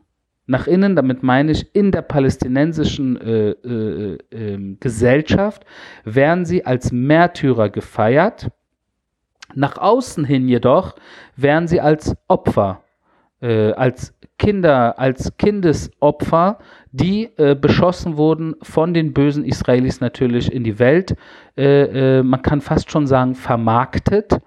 nach 0.46 0.68
innen, 0.68 0.94
damit 0.94 1.24
meine 1.24 1.50
ich 1.50 1.74
in 1.74 1.90
der 1.90 2.02
palästinensischen 2.02 3.20
äh, 3.20 3.50
äh, 3.50 4.18
ähm, 4.30 4.76
Gesellschaft, 4.78 5.64
werden 6.04 6.44
sie 6.44 6.64
als 6.64 6.92
Märtyrer 6.92 7.70
gefeiert. 7.70 8.50
Nach 9.54 9.76
außen 9.76 10.24
hin 10.24 10.48
jedoch 10.48 10.94
werden 11.36 11.66
sie 11.66 11.80
als 11.80 12.14
Opfer 12.28 12.83
äh, 13.44 13.72
als 13.72 14.14
Kinder, 14.38 14.98
als 14.98 15.36
Kindesopfer, 15.36 16.58
die 16.90 17.30
äh, 17.36 17.54
beschossen 17.54 18.16
wurden 18.16 18.56
von 18.62 18.94
den 18.94 19.12
bösen 19.12 19.44
Israelis 19.44 20.00
natürlich 20.00 20.52
in 20.52 20.64
die 20.64 20.78
Welt. 20.78 21.14
Äh, 21.56 22.18
äh, 22.18 22.22
man 22.22 22.42
kann 22.42 22.60
fast 22.60 22.90
schon 22.90 23.06
sagen, 23.06 23.34
vermarktet. 23.34 24.38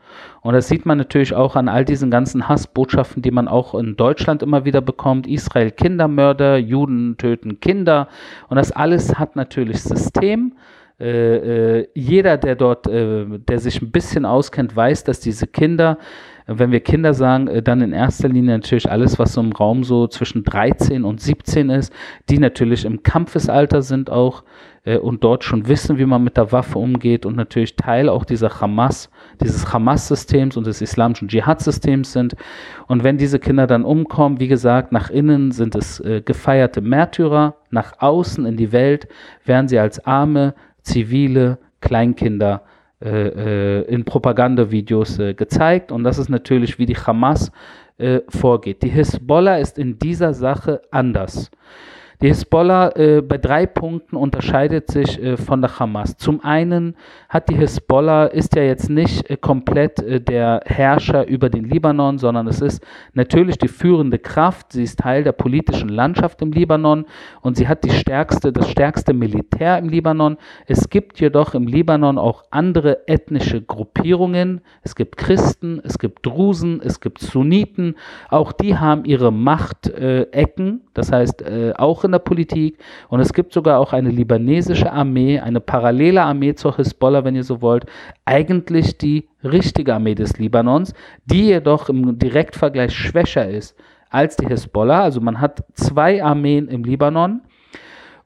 Und 0.41 0.53
das 0.53 0.67
sieht 0.67 0.85
man 0.85 0.97
natürlich 0.97 1.33
auch 1.33 1.55
an 1.55 1.69
all 1.69 1.85
diesen 1.85 2.09
ganzen 2.09 2.49
Hassbotschaften, 2.49 3.21
die 3.21 3.31
man 3.31 3.47
auch 3.47 3.75
in 3.75 3.95
Deutschland 3.95 4.43
immer 4.43 4.65
wieder 4.65 4.81
bekommt. 4.81 5.27
Israel 5.27 5.71
Kindermörder, 5.71 6.57
Juden 6.57 7.17
töten 7.17 7.59
Kinder. 7.59 8.07
Und 8.49 8.57
das 8.57 8.71
alles 8.71 9.17
hat 9.19 9.35
natürlich 9.35 9.81
System. 9.83 10.55
Äh, 10.99 11.81
äh, 11.81 11.87
jeder, 11.93 12.37
der 12.37 12.55
dort, 12.55 12.87
der 12.87 13.59
sich 13.59 13.81
ein 13.81 13.91
bisschen 13.91 14.25
auskennt, 14.25 14.75
weiß, 14.75 15.03
dass 15.03 15.19
diese 15.19 15.47
Kinder, 15.47 15.97
wenn 16.47 16.71
wir 16.71 16.79
Kinder 16.79 17.13
sagen, 17.13 17.47
äh, 17.47 17.61
dann 17.61 17.81
in 17.81 17.93
erster 17.93 18.29
Linie 18.29 18.55
natürlich 18.55 18.89
alles, 18.89 19.19
was 19.19 19.33
so 19.33 19.41
im 19.41 19.51
Raum 19.51 19.83
so 19.83 20.07
zwischen 20.07 20.43
13 20.43 21.03
und 21.03 21.21
17 21.21 21.69
ist, 21.69 21.93
die 22.29 22.39
natürlich 22.39 22.85
im 22.85 23.03
Kampfesalter 23.03 23.81
sind 23.81 24.09
auch 24.09 24.43
äh, 24.85 24.97
und 24.97 25.23
dort 25.23 25.43
schon 25.43 25.67
wissen, 25.67 25.97
wie 25.97 26.05
man 26.05 26.23
mit 26.23 26.37
der 26.37 26.51
Waffe 26.51 26.79
umgeht 26.79 27.25
und 27.25 27.35
natürlich 27.35 27.75
Teil 27.75 28.07
auch 28.07 28.23
dieser 28.23 28.61
Hamas, 28.61 29.09
dieses 29.41 29.71
Hamas-Systems 29.71 30.55
und 30.55 30.65
des 30.65 30.81
islamischen 30.81 31.27
Dschihad-Systems 31.27 32.13
sind. 32.13 32.35
Und 32.87 33.03
wenn 33.03 33.17
diese 33.17 33.39
Kinder 33.39 33.67
dann 33.67 33.83
umkommen, 33.83 34.39
wie 34.39 34.47
gesagt, 34.47 34.91
nach 34.93 35.09
innen 35.09 35.51
sind 35.51 35.75
es 35.75 35.99
äh, 35.99 36.21
gefeierte 36.21 36.81
Märtyrer, 36.81 37.57
nach 37.69 37.99
außen 37.99 38.45
in 38.45 38.55
die 38.55 38.71
Welt 38.71 39.07
werden 39.43 39.67
sie 39.67 39.79
als 39.79 40.05
arme, 40.05 40.55
zivile 40.81 41.59
Kleinkinder 41.81 42.63
in 42.99 44.03
Propagandavideos 44.05 45.19
äh, 45.19 45.33
gezeigt. 45.33 45.91
Und 45.91 46.03
das 46.03 46.17
ist 46.17 46.29
natürlich, 46.29 46.79
wie 46.79 46.85
die 46.85 46.95
Hamas 46.95 47.51
äh, 47.97 48.21
vorgeht. 48.29 48.83
Die 48.83 48.89
Hisbollah 48.89 49.57
ist 49.57 49.77
in 49.77 49.99
dieser 49.99 50.33
Sache 50.33 50.81
anders. 50.91 51.51
Die 52.19 52.29
Hisbollah 52.29 52.95
äh, 52.95 53.21
bei 53.21 53.37
drei 53.37 53.67
Punkten 53.67 54.15
unterscheidet 54.15 54.89
sich 54.89 55.21
äh, 55.21 55.37
von 55.37 55.61
der 55.61 55.77
Hamas. 55.77 56.17
Zum 56.17 56.43
einen 56.43 56.95
hat 57.29 57.47
die 57.47 57.55
Hisbollah, 57.55 58.25
ist 58.25 58.55
ja 58.55 58.63
jetzt 58.63 58.89
nicht 58.89 59.29
äh, 59.29 59.37
komplett 59.37 59.99
äh, 59.99 60.19
der 60.19 60.61
Herrscher 60.65 61.27
über 61.27 61.51
den 61.51 61.65
Libanon, 61.65 62.17
sondern 62.17 62.47
es 62.47 62.59
ist 62.59 62.83
natürlich 63.13 63.59
die 63.59 63.67
führende 63.67 64.17
Kraft. 64.17 64.73
Sie 64.73 64.81
ist 64.81 64.97
Teil 64.97 65.23
der 65.23 65.33
politischen 65.33 65.89
Landschaft 65.89 66.41
im 66.41 66.51
Libanon 66.51 67.05
und 67.41 67.55
sie 67.55 67.67
hat 67.67 67.83
die 67.83 67.91
stärkste, 67.91 68.51
das 68.51 68.71
stärkste 68.71 69.13
Militär 69.13 69.77
im 69.77 69.87
Libanon. 69.87 70.37
Es 70.65 70.89
gibt 70.89 71.19
jedoch 71.19 71.53
im 71.53 71.67
Libanon 71.67 72.17
auch 72.17 72.45
andere 72.49 73.07
ethnische 73.07 73.61
Gruppierungen. 73.61 74.61
Es 74.81 74.95
gibt 74.95 75.17
Christen, 75.17 75.81
es 75.83 75.99
gibt 75.99 76.25
Drusen, 76.25 76.81
es 76.83 76.99
gibt 76.99 77.19
Sunniten. 77.19 77.93
Auch 78.29 78.53
die 78.53 78.75
haben 78.75 79.05
ihre 79.05 79.31
Machtecken, 79.31 80.81
das 80.97 81.11
heißt 81.11 81.43
äh, 81.43 81.73
auch 81.77 82.03
in 82.03 82.11
der 82.11 82.19
Politik. 82.19 82.79
Und 83.07 83.19
es 83.19 83.31
gibt 83.33 83.53
sogar 83.53 83.79
auch 83.79 83.93
eine 83.93 84.09
libanesische 84.09 84.91
Armee, 84.91 85.39
eine 85.39 85.61
parallele 85.61 86.23
Armee 86.23 86.55
zur 86.55 86.75
Hisbollah, 86.75 87.23
wenn 87.23 87.35
ihr 87.35 87.43
so 87.43 87.61
wollt. 87.61 87.85
Eigentlich 88.25 88.97
die 88.97 89.29
richtige 89.43 89.93
Armee 89.93 90.15
des 90.15 90.39
Libanons, 90.39 90.93
die 91.25 91.47
jedoch 91.47 91.89
im 91.89 92.17
Direktvergleich 92.17 92.95
schwächer 92.95 93.47
ist 93.47 93.77
als 94.09 94.37
die 94.37 94.47
Hisbollah. 94.47 95.03
Also 95.03 95.21
man 95.21 95.39
hat 95.39 95.63
zwei 95.73 96.23
Armeen 96.23 96.67
im 96.67 96.83
Libanon 96.83 97.41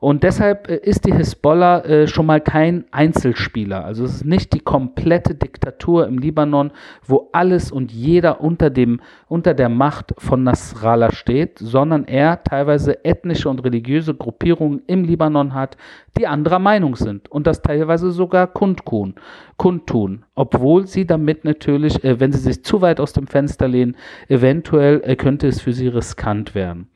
und 0.01 0.23
deshalb 0.23 0.67
äh, 0.67 0.77
ist 0.77 1.05
die 1.05 1.13
Hisbollah 1.13 1.81
äh, 1.81 2.07
schon 2.07 2.25
mal 2.25 2.41
kein 2.41 2.85
Einzelspieler. 2.89 3.85
Also 3.85 4.03
es 4.03 4.15
ist 4.15 4.25
nicht 4.25 4.51
die 4.51 4.59
komplette 4.59 5.35
Diktatur 5.35 6.07
im 6.07 6.17
Libanon, 6.17 6.71
wo 7.05 7.29
alles 7.33 7.71
und 7.71 7.91
jeder 7.91 8.41
unter, 8.41 8.71
dem, 8.71 8.99
unter 9.27 9.53
der 9.53 9.69
Macht 9.69 10.15
von 10.17 10.41
Nasrallah 10.41 11.11
steht, 11.11 11.59
sondern 11.59 12.05
er 12.05 12.43
teilweise 12.43 13.05
ethnische 13.05 13.47
und 13.47 13.63
religiöse 13.63 14.15
Gruppierungen 14.15 14.81
im 14.87 15.03
Libanon 15.03 15.53
hat, 15.53 15.77
die 16.17 16.25
anderer 16.25 16.57
Meinung 16.59 16.95
sind 16.95 17.29
und 17.29 17.45
das 17.45 17.61
teilweise 17.61 18.09
sogar 18.09 18.47
kundtun, 18.47 19.13
kundtun 19.57 20.25
obwohl 20.33 20.87
sie 20.87 21.05
damit 21.05 21.45
natürlich, 21.45 22.03
äh, 22.03 22.19
wenn 22.19 22.31
sie 22.31 22.39
sich 22.39 22.63
zu 22.65 22.81
weit 22.81 22.99
aus 22.99 23.13
dem 23.13 23.27
Fenster 23.27 23.67
lehnen, 23.67 23.95
eventuell 24.29 25.15
könnte 25.15 25.47
es 25.47 25.61
für 25.61 25.73
sie 25.73 25.89
riskant 25.89 26.55
werden. 26.55 26.89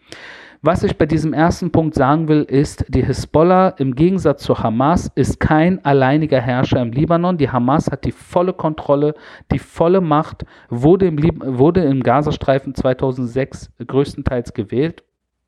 Was 0.67 0.81
ich 0.81 0.97
bei 0.97 1.05
diesem 1.05 1.31
ersten 1.31 1.71
Punkt 1.71 1.93
sagen 1.93 2.27
will, 2.27 2.41
ist, 2.41 2.85
die 2.87 3.05
Hisbollah 3.05 3.67
im 3.77 3.93
Gegensatz 3.93 4.41
zu 4.41 4.57
Hamas 4.57 5.11
ist 5.13 5.39
kein 5.39 5.85
alleiniger 5.85 6.41
Herrscher 6.41 6.81
im 6.81 6.91
Libanon. 6.91 7.37
Die 7.37 7.51
Hamas 7.51 7.91
hat 7.91 8.03
die 8.03 8.11
volle 8.11 8.51
Kontrolle, 8.51 9.13
die 9.51 9.59
volle 9.59 10.01
Macht, 10.01 10.43
wurde 10.69 11.05
im, 11.05 11.19
Lib 11.19 11.39
wurde 11.45 11.83
im 11.83 12.01
Gazastreifen 12.01 12.73
2006 12.73 13.69
größtenteils 13.85 14.55
gewählt 14.55 15.03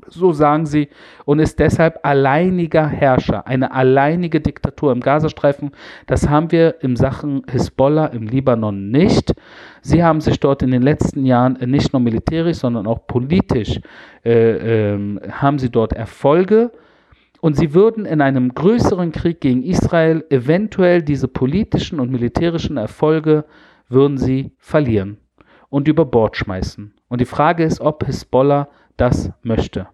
so 0.09 0.31
sagen 0.31 0.65
sie, 0.65 0.89
und 1.25 1.39
ist 1.39 1.59
deshalb 1.59 1.99
alleiniger 2.03 2.87
Herrscher, 2.87 3.47
eine 3.47 3.71
alleinige 3.71 4.41
Diktatur 4.41 4.91
im 4.91 5.01
Gazastreifen. 5.01 5.71
Das 6.05 6.29
haben 6.29 6.51
wir 6.51 6.75
im 6.81 6.95
Sachen 6.95 7.43
Hisbollah 7.49 8.07
im 8.07 8.27
Libanon 8.27 8.89
nicht. 8.89 9.33
Sie 9.81 10.03
haben 10.03 10.21
sich 10.21 10.39
dort 10.39 10.63
in 10.63 10.71
den 10.71 10.81
letzten 10.81 11.25
Jahren 11.25 11.57
nicht 11.65 11.93
nur 11.93 12.01
militärisch, 12.01 12.57
sondern 12.57 12.87
auch 12.87 13.07
politisch, 13.07 13.79
äh, 14.25 14.93
äh, 14.93 15.31
haben 15.31 15.59
sie 15.59 15.69
dort 15.69 15.93
Erfolge. 15.93 16.71
Und 17.39 17.55
sie 17.55 17.73
würden 17.73 18.05
in 18.05 18.21
einem 18.21 18.53
größeren 18.53 19.11
Krieg 19.11 19.41
gegen 19.41 19.63
Israel 19.63 20.25
eventuell 20.29 21.03
diese 21.03 21.27
politischen 21.27 21.99
und 21.99 22.11
militärischen 22.11 22.77
Erfolge 22.77 23.45
würden 23.89 24.17
sie 24.17 24.51
verlieren 24.57 25.17
und 25.69 25.87
über 25.87 26.05
Bord 26.05 26.35
schmeißen. 26.35 26.93
Und 27.09 27.21
die 27.21 27.25
Frage 27.25 27.63
ist, 27.63 27.79
ob 27.79 28.05
Hisbollah 28.05 28.69
das 28.97 29.31
möchte. 29.43 29.87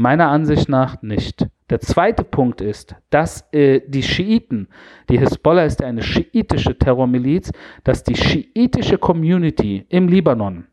Meiner 0.00 0.28
Ansicht 0.28 0.68
nach 0.68 1.02
nicht. 1.02 1.48
Der 1.70 1.80
zweite 1.80 2.22
Punkt 2.22 2.60
ist, 2.60 2.94
dass 3.10 3.52
äh, 3.52 3.80
die 3.84 4.04
Schiiten, 4.04 4.68
die 5.10 5.18
Hisbollah 5.18 5.64
ist 5.64 5.80
ja 5.80 5.88
eine 5.88 6.04
schiitische 6.04 6.78
Terrormiliz, 6.78 7.50
dass 7.82 8.04
die 8.04 8.14
schiitische 8.14 8.96
Community 8.96 9.84
im 9.88 10.06
Libanon 10.06 10.68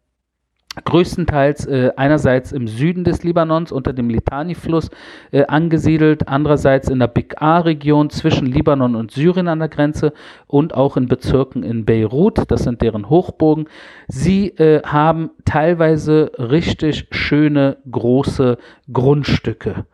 größtenteils 0.84 1.66
äh, 1.68 1.92
einerseits 1.96 2.52
im 2.52 2.68
Süden 2.68 3.04
des 3.04 3.24
Libanons 3.24 3.72
unter 3.72 3.94
dem 3.94 4.10
Litani-Fluss 4.10 4.90
äh, 5.32 5.46
angesiedelt, 5.46 6.28
andererseits 6.28 6.90
in 6.90 7.00
der 7.00 7.14
Bik'a-Region 7.14 8.10
zwischen 8.10 8.46
Libanon 8.46 8.96
und 8.96 9.12
Syrien 9.12 9.48
an 9.48 9.60
der 9.60 9.70
Grenze 9.70 10.14
und 10.48 10.74
auch 10.74 10.98
in 10.98 11.08
Bezirken 11.08 11.64
in 11.64 11.86
Beirut, 11.86 12.40
das 12.50 12.64
sind 12.64 12.82
deren 12.82 13.10
Hochburgen. 13.10 13.68
Sie 14.08 14.50
äh, 14.50 14.82
haben 14.84 15.32
teilweise 15.46 16.32
richtig 16.38 17.08
schöne 17.12 17.78
große 17.90 18.58
Grundstücke 18.92 19.86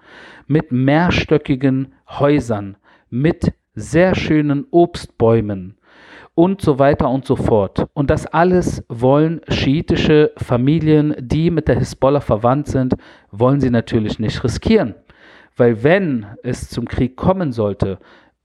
mit 0.48 0.72
mehrstöckigen 0.72 1.94
Häusern, 2.10 2.78
mit 3.10 3.54
sehr 3.74 4.16
schönen 4.16 4.66
Obstbäumen 4.70 5.78
und 6.36 6.62
so 6.62 6.80
weiter 6.80 7.10
und 7.10 7.26
so 7.26 7.36
fort. 7.36 7.88
Und 7.94 8.10
das 8.10 8.26
alles 8.26 8.84
wollen 8.88 9.42
schiitische 9.48 10.32
Familien, 10.38 11.16
die 11.20 11.52
mit 11.52 11.68
der 11.68 11.78
Hisbollah 11.78 12.22
verwandt 12.22 12.68
sind, 12.68 12.96
wollen 13.32 13.60
sie 13.60 13.70
natürlich 13.70 14.20
nicht 14.20 14.44
riskieren. 14.44 14.96
Weil 15.58 15.84
wenn 15.84 16.26
es 16.44 16.70
zum 16.70 16.88
Krieg 16.88 17.18
kommen 17.18 17.52
sollte, 17.52 18.00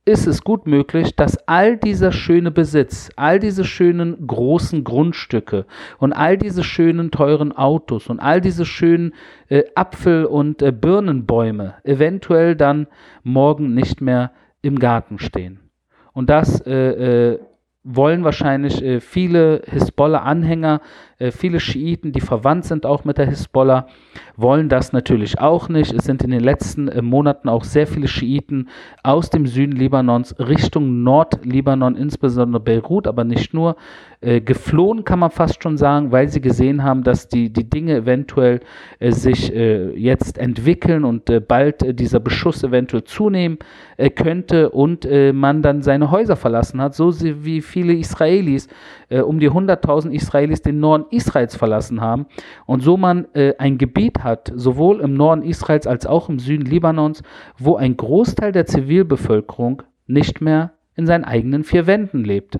ist 0.04 0.26
es 0.28 0.44
gut 0.44 0.66
möglich, 0.68 1.16
dass 1.16 1.36
all 1.48 1.76
dieser 1.76 2.12
schöne 2.12 2.52
Besitz, 2.52 3.10
all 3.16 3.40
diese 3.40 3.64
schönen 3.64 4.26
großen 4.26 4.84
Grundstücke 4.84 5.66
und 5.98 6.12
all 6.12 6.38
diese 6.38 6.62
schönen 6.62 7.10
teuren 7.10 7.50
Autos 7.50 8.08
und 8.08 8.20
all 8.20 8.40
diese 8.40 8.64
schönen 8.64 9.14
äh, 9.48 9.64
Apfel- 9.74 10.26
und 10.26 10.62
äh, 10.62 10.70
Birnenbäume 10.70 11.74
eventuell 11.82 12.54
dann 12.54 12.86
morgen 13.24 13.74
nicht 13.74 14.00
mehr 14.00 14.30
im 14.62 14.78
Garten 14.78 15.18
stehen. 15.18 15.58
Und 16.12 16.30
das 16.30 16.60
äh, 16.60 17.32
äh 17.32 17.38
wollen 17.86 18.24
wahrscheinlich 18.24 18.82
äh, 18.82 19.00
viele 19.00 19.62
Hisbollah-Anhänger, 19.70 20.80
viele 21.30 21.60
Schiiten, 21.60 22.12
die 22.12 22.20
verwandt 22.20 22.66
sind 22.66 22.84
auch 22.84 23.04
mit 23.04 23.18
der 23.18 23.26
Hisbollah, 23.26 23.86
wollen 24.36 24.68
das 24.68 24.92
natürlich 24.92 25.40
auch 25.40 25.68
nicht. 25.68 25.92
Es 25.92 26.04
sind 26.04 26.22
in 26.22 26.30
den 26.30 26.40
letzten 26.40 26.88
äh, 26.88 27.02
Monaten 27.02 27.48
auch 27.48 27.64
sehr 27.64 27.86
viele 27.86 28.08
Schiiten 28.08 28.68
aus 29.02 29.30
dem 29.30 29.46
Süden 29.46 29.72
Libanons 29.72 30.34
Richtung 30.38 31.02
Nordlibanon, 31.02 31.96
insbesondere 31.96 32.60
Beirut, 32.60 33.06
aber 33.06 33.24
nicht 33.24 33.54
nur, 33.54 33.76
äh, 34.22 34.40
geflohen, 34.40 35.04
kann 35.04 35.18
man 35.18 35.30
fast 35.30 35.62
schon 35.62 35.76
sagen, 35.76 36.10
weil 36.10 36.28
sie 36.28 36.40
gesehen 36.40 36.82
haben, 36.82 37.02
dass 37.02 37.28
die, 37.28 37.52
die 37.52 37.68
Dinge 37.68 37.96
eventuell 37.96 38.60
äh, 38.98 39.12
sich 39.12 39.54
äh, 39.54 39.90
jetzt 39.96 40.38
entwickeln 40.38 41.04
und 41.04 41.28
äh, 41.28 41.38
bald 41.38 41.82
äh, 41.82 41.92
dieser 41.92 42.18
Beschuss 42.18 42.64
eventuell 42.64 43.04
zunehmen 43.04 43.58
äh, 43.98 44.10
könnte 44.10 44.70
und 44.70 45.06
man 45.32 45.62
dann 45.62 45.82
seine 45.82 46.10
Häuser 46.10 46.36
verlassen 46.36 46.80
hat, 46.80 46.94
so 46.94 47.12
wie 47.20 47.60
viele 47.60 47.94
Israelis, 47.94 48.68
um 49.08 49.38
die 49.38 49.50
100.000 49.50 50.10
Israelis 50.10 50.62
den 50.62 50.80
Norden 50.80 51.05
Israels 51.10 51.56
verlassen 51.56 52.00
haben 52.00 52.26
und 52.66 52.82
so 52.82 52.96
man 52.96 53.26
ein 53.58 53.78
Gebiet 53.78 54.24
hat, 54.24 54.52
sowohl 54.54 55.00
im 55.00 55.14
Norden 55.14 55.42
Israels 55.42 55.86
als 55.86 56.06
auch 56.06 56.28
im 56.28 56.38
Süden 56.38 56.64
Libanons, 56.64 57.22
wo 57.58 57.76
ein 57.76 57.96
Großteil 57.96 58.52
der 58.52 58.66
Zivilbevölkerung 58.66 59.82
nicht 60.06 60.40
mehr 60.40 60.72
in 60.94 61.06
seinen 61.06 61.24
eigenen 61.24 61.64
vier 61.64 61.86
Wänden 61.86 62.24
lebt. 62.24 62.58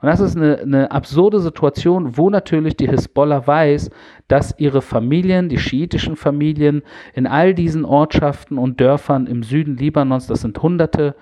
Und 0.00 0.06
das 0.06 0.20
ist 0.20 0.36
eine, 0.36 0.58
eine 0.58 0.90
absurde 0.90 1.40
Situation, 1.40 2.16
wo 2.16 2.30
natürlich 2.30 2.76
die 2.76 2.88
Hisbollah 2.88 3.46
weiß, 3.46 3.90
dass 4.28 4.54
ihre 4.58 4.82
Familien, 4.82 5.48
die 5.48 5.58
schiitischen 5.58 6.16
Familien 6.16 6.82
in 7.14 7.26
all 7.26 7.54
diesen 7.54 7.84
Ortschaften 7.84 8.58
und 8.58 8.80
Dörfern 8.80 9.26
im 9.26 9.42
Süden 9.42 9.76
Libanons, 9.76 10.26
das 10.26 10.42
sind 10.42 10.60
Hunderte, 10.62 11.14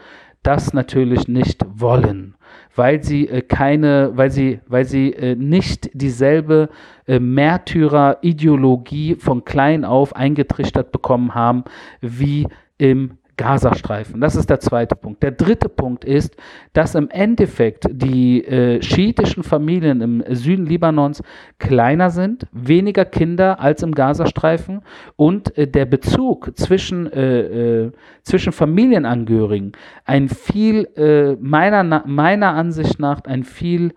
das 0.43 0.73
natürlich 0.73 1.27
nicht 1.27 1.65
wollen, 1.69 2.36
weil 2.77 3.03
sie 3.03 3.29
äh, 3.29 3.43
keine, 3.43 4.13
weil 4.15 4.31
sie, 4.31 4.61
weil 4.69 4.85
sie 4.85 5.13
äh, 5.13 5.35
nicht 5.35 5.91
dieselbe 5.95 6.69
äh, 7.07 7.19
Märtyrer-Ideologie 7.19 9.17
von 9.17 9.45
klein 9.45 9.85
auf 9.85 10.15
eingetrichtert 10.15 10.93
bekommen 10.93 11.35
haben 11.35 11.65
wie 12.01 12.47
im 12.79 13.19
Gazastreifen. 13.37 14.21
Das 14.21 14.35
ist 14.35 14.49
der 14.49 14.61
zweite 14.61 14.97
Punkt. 14.97 15.23
Der 15.23 15.31
dritte 15.31 15.69
Punkt 15.69 16.05
ist, 16.05 16.37
dass 16.73 16.95
im 16.95 17.11
Endeffekt 17.11 17.87
die 17.91 18.45
äh, 18.45 18.83
schiitischen 18.83 19.43
Familien 19.43 20.01
im 20.01 20.25
Süden 20.31 20.67
Libanons 20.67 21.23
kleiner 21.59 22.11
sind, 22.11 22.47
weniger 22.53 23.05
Kinder 23.05 23.61
als 23.61 23.83
im 23.83 23.95
Gazastreifen 23.95 24.81
und 25.17 25.57
äh, 25.59 25.67
der 25.67 25.85
Bezug 25.85 26.53
zwischen, 26.57 27.13
äh, 27.13 27.85
äh 27.85 27.93
zwischen 28.23 28.53
Familienangehörigen 28.53 29.73
ein 30.05 30.29
viel, 30.29 30.89
äh, 30.97 31.37
meiner, 31.39 32.05
meiner 32.07 32.55
Ansicht 32.55 32.99
nach, 32.99 33.23
ein 33.25 33.45
viel 33.45 33.93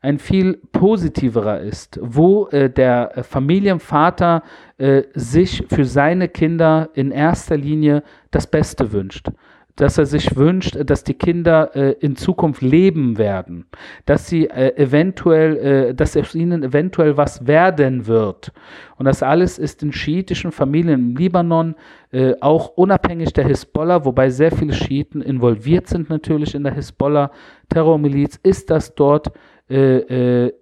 ein 0.00 0.18
viel 0.18 0.58
positiverer 0.72 1.60
ist, 1.60 1.98
wo 2.02 2.46
äh, 2.48 2.70
der 2.70 3.24
Familienvater 3.28 4.42
äh, 4.78 5.02
sich 5.14 5.64
für 5.68 5.84
seine 5.84 6.28
Kinder 6.28 6.90
in 6.94 7.10
erster 7.10 7.56
Linie 7.56 8.02
das 8.30 8.46
Beste 8.46 8.92
wünscht. 8.92 9.28
Dass 9.74 9.98
er 9.98 10.06
sich 10.06 10.36
wünscht, 10.36 10.78
dass 10.86 11.04
die 11.04 11.14
Kinder 11.14 11.76
äh, 11.76 11.92
in 12.00 12.16
Zukunft 12.16 12.62
leben 12.62 13.18
werden, 13.18 13.66
dass 14.06 14.26
sie 14.26 14.48
äh, 14.48 14.74
eventuell, 14.76 15.56
äh, 15.56 15.94
dass 15.94 16.16
aus 16.16 16.34
ihnen 16.34 16.62
eventuell 16.62 17.18
was 17.18 17.46
werden 17.46 18.06
wird. 18.06 18.52
Und 18.96 19.04
das 19.04 19.22
alles 19.22 19.58
ist 19.58 19.82
in 19.82 19.92
schiitischen 19.92 20.50
Familien 20.50 21.10
im 21.10 21.16
Libanon 21.16 21.74
äh, 22.10 22.34
auch 22.40 22.68
unabhängig 22.68 23.34
der 23.34 23.46
Hisbollah, 23.46 24.06
wobei 24.06 24.30
sehr 24.30 24.50
viele 24.50 24.72
Schiiten 24.72 25.20
involviert 25.20 25.88
sind 25.88 26.08
natürlich 26.08 26.54
in 26.54 26.64
der 26.64 26.72
Hisbollah-Terrormiliz, 26.72 28.40
ist 28.42 28.70
das 28.70 28.94
dort 28.94 29.30
äh, 29.68 30.44
äh, 30.46 30.52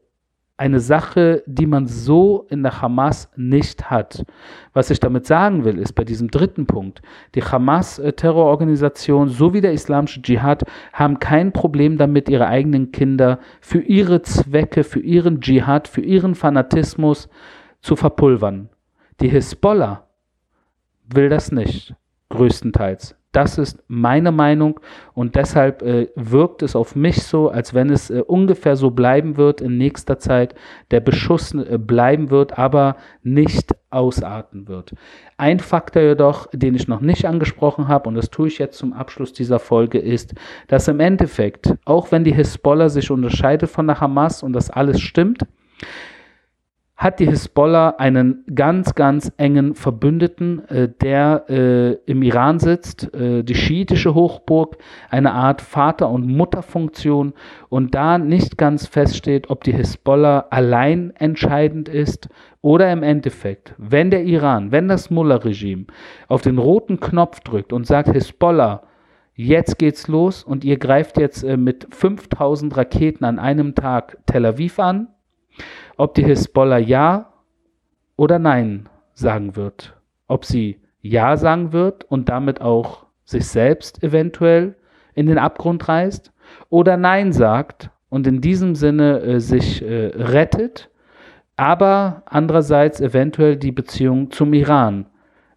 eine 0.56 0.78
Sache, 0.78 1.42
die 1.46 1.66
man 1.66 1.88
so 1.88 2.46
in 2.48 2.62
der 2.62 2.80
Hamas 2.80 3.28
nicht 3.34 3.90
hat. 3.90 4.24
Was 4.72 4.90
ich 4.90 5.00
damit 5.00 5.26
sagen 5.26 5.64
will, 5.64 5.78
ist 5.78 5.94
bei 5.94 6.04
diesem 6.04 6.30
dritten 6.30 6.66
Punkt, 6.66 7.02
die 7.34 7.42
Hamas-Terrororganisation 7.42 9.28
sowie 9.28 9.60
der 9.60 9.72
islamische 9.72 10.22
Dschihad 10.22 10.62
haben 10.92 11.18
kein 11.18 11.52
Problem 11.52 11.98
damit, 11.98 12.28
ihre 12.28 12.46
eigenen 12.46 12.92
Kinder 12.92 13.40
für 13.60 13.80
ihre 13.80 14.22
Zwecke, 14.22 14.84
für 14.84 15.00
ihren 15.00 15.40
Dschihad, 15.40 15.88
für 15.88 16.02
ihren 16.02 16.36
Fanatismus 16.36 17.28
zu 17.80 17.96
verpulvern. 17.96 18.70
Die 19.20 19.28
Hisbollah 19.28 20.06
will 21.12 21.28
das 21.28 21.50
nicht, 21.50 21.94
größtenteils. 22.28 23.16
Das 23.34 23.58
ist 23.58 23.82
meine 23.88 24.30
Meinung 24.30 24.78
und 25.12 25.34
deshalb 25.34 25.82
äh, 25.82 26.06
wirkt 26.14 26.62
es 26.62 26.76
auf 26.76 26.94
mich 26.94 27.24
so, 27.24 27.48
als 27.48 27.74
wenn 27.74 27.90
es 27.90 28.08
äh, 28.08 28.22
ungefähr 28.24 28.76
so 28.76 28.92
bleiben 28.92 29.36
wird 29.36 29.60
in 29.60 29.76
nächster 29.76 30.20
Zeit, 30.20 30.54
der 30.92 31.00
Beschuss 31.00 31.52
äh, 31.52 31.76
bleiben 31.76 32.30
wird, 32.30 32.56
aber 32.56 32.94
nicht 33.24 33.74
ausarten 33.90 34.68
wird. 34.68 34.94
Ein 35.36 35.58
Faktor 35.58 36.02
jedoch, 36.02 36.46
den 36.52 36.76
ich 36.76 36.86
noch 36.86 37.00
nicht 37.00 37.26
angesprochen 37.26 37.88
habe, 37.88 38.08
und 38.08 38.14
das 38.14 38.30
tue 38.30 38.46
ich 38.46 38.58
jetzt 38.58 38.78
zum 38.78 38.92
Abschluss 38.92 39.32
dieser 39.32 39.58
Folge, 39.58 39.98
ist, 39.98 40.34
dass 40.68 40.86
im 40.86 41.00
Endeffekt, 41.00 41.74
auch 41.84 42.12
wenn 42.12 42.22
die 42.22 42.34
Hisbollah 42.34 42.88
sich 42.88 43.10
unterscheidet 43.10 43.68
von 43.68 43.88
der 43.88 44.00
Hamas 44.00 44.44
und 44.44 44.52
das 44.52 44.70
alles 44.70 45.00
stimmt, 45.00 45.44
hat 46.96 47.18
die 47.18 47.26
Hisbollah 47.26 47.96
einen 47.98 48.44
ganz, 48.54 48.94
ganz 48.94 49.32
engen 49.36 49.74
Verbündeten, 49.74 50.66
äh, 50.68 50.88
der 50.88 51.44
äh, 51.48 51.92
im 52.06 52.22
Iran 52.22 52.60
sitzt, 52.60 53.12
äh, 53.12 53.42
die 53.42 53.56
schiitische 53.56 54.14
Hochburg, 54.14 54.76
eine 55.10 55.32
Art 55.32 55.60
Vater- 55.60 56.08
und 56.08 56.28
Mutterfunktion. 56.28 57.34
Und 57.68 57.96
da 57.96 58.18
nicht 58.18 58.58
ganz 58.58 58.86
feststeht, 58.86 59.50
ob 59.50 59.64
die 59.64 59.74
Hisbollah 59.74 60.46
allein 60.50 61.12
entscheidend 61.16 61.88
ist 61.88 62.28
oder 62.62 62.92
im 62.92 63.02
Endeffekt, 63.02 63.74
wenn 63.76 64.10
der 64.10 64.22
Iran, 64.24 64.70
wenn 64.70 64.86
das 64.86 65.10
Mullah-Regime 65.10 65.86
auf 66.28 66.42
den 66.42 66.58
roten 66.58 67.00
Knopf 67.00 67.40
drückt 67.40 67.72
und 67.72 67.86
sagt, 67.88 68.12
Hisbollah, 68.12 68.82
jetzt 69.34 69.78
geht's 69.78 70.06
los 70.06 70.44
und 70.44 70.64
ihr 70.64 70.78
greift 70.78 71.18
jetzt 71.18 71.42
äh, 71.42 71.56
mit 71.56 71.88
5000 71.90 72.76
Raketen 72.76 73.24
an 73.24 73.40
einem 73.40 73.74
Tag 73.74 74.16
Tel 74.26 74.46
Aviv 74.46 74.78
an, 74.78 75.08
ob 75.96 76.14
die 76.14 76.24
Hisbollah 76.24 76.78
Ja 76.78 77.32
oder 78.16 78.38
Nein 78.38 78.88
sagen 79.14 79.56
wird. 79.56 79.94
Ob 80.26 80.44
sie 80.44 80.80
Ja 81.00 81.36
sagen 81.36 81.72
wird 81.72 82.04
und 82.04 82.28
damit 82.28 82.60
auch 82.60 83.06
sich 83.24 83.46
selbst 83.46 84.02
eventuell 84.02 84.76
in 85.14 85.26
den 85.26 85.38
Abgrund 85.38 85.88
reißt 85.88 86.32
oder 86.70 86.96
Nein 86.96 87.32
sagt 87.32 87.90
und 88.08 88.26
in 88.26 88.40
diesem 88.40 88.74
Sinne 88.74 89.20
äh, 89.20 89.40
sich 89.40 89.82
äh, 89.82 90.12
rettet, 90.14 90.90
aber 91.56 92.22
andererseits 92.26 93.00
eventuell 93.00 93.56
die 93.56 93.72
Beziehung 93.72 94.30
zum 94.30 94.52
Iran 94.54 95.06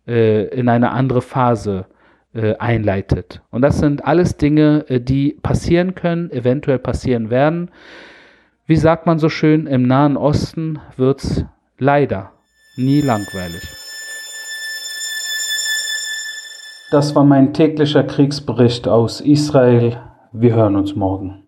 äh, 0.08 0.46
in 0.48 0.70
eine 0.70 0.92
andere 0.92 1.22
Phase 1.22 1.86
äh, 2.34 2.56
einleitet. 2.58 3.42
Und 3.52 3.62
das 3.62 3.80
sind 3.80 4.06
alles 4.06 4.38
Dinge, 4.38 4.86
äh, 4.90 5.00
die 5.00 5.38
passieren 5.42 5.96
können, 5.96 6.32
eventuell 6.32 6.80
passieren 6.80 7.30
werden. 7.30 7.72
Wie 8.70 8.76
sagt 8.76 9.06
man 9.06 9.18
so 9.18 9.30
schön, 9.30 9.66
im 9.66 9.84
Nahen 9.84 10.18
Osten 10.18 10.80
wird's 10.98 11.46
leider 11.78 12.34
nie 12.76 13.00
langweilig. 13.00 13.64
Das 16.92 17.16
war 17.16 17.24
mein 17.24 17.54
täglicher 17.54 18.04
Kriegsbericht 18.04 18.90
aus 18.90 19.22
Israel. 19.22 20.02
Wir 20.34 20.54
hören 20.54 20.76
uns 20.76 20.98
morgen. 20.98 21.46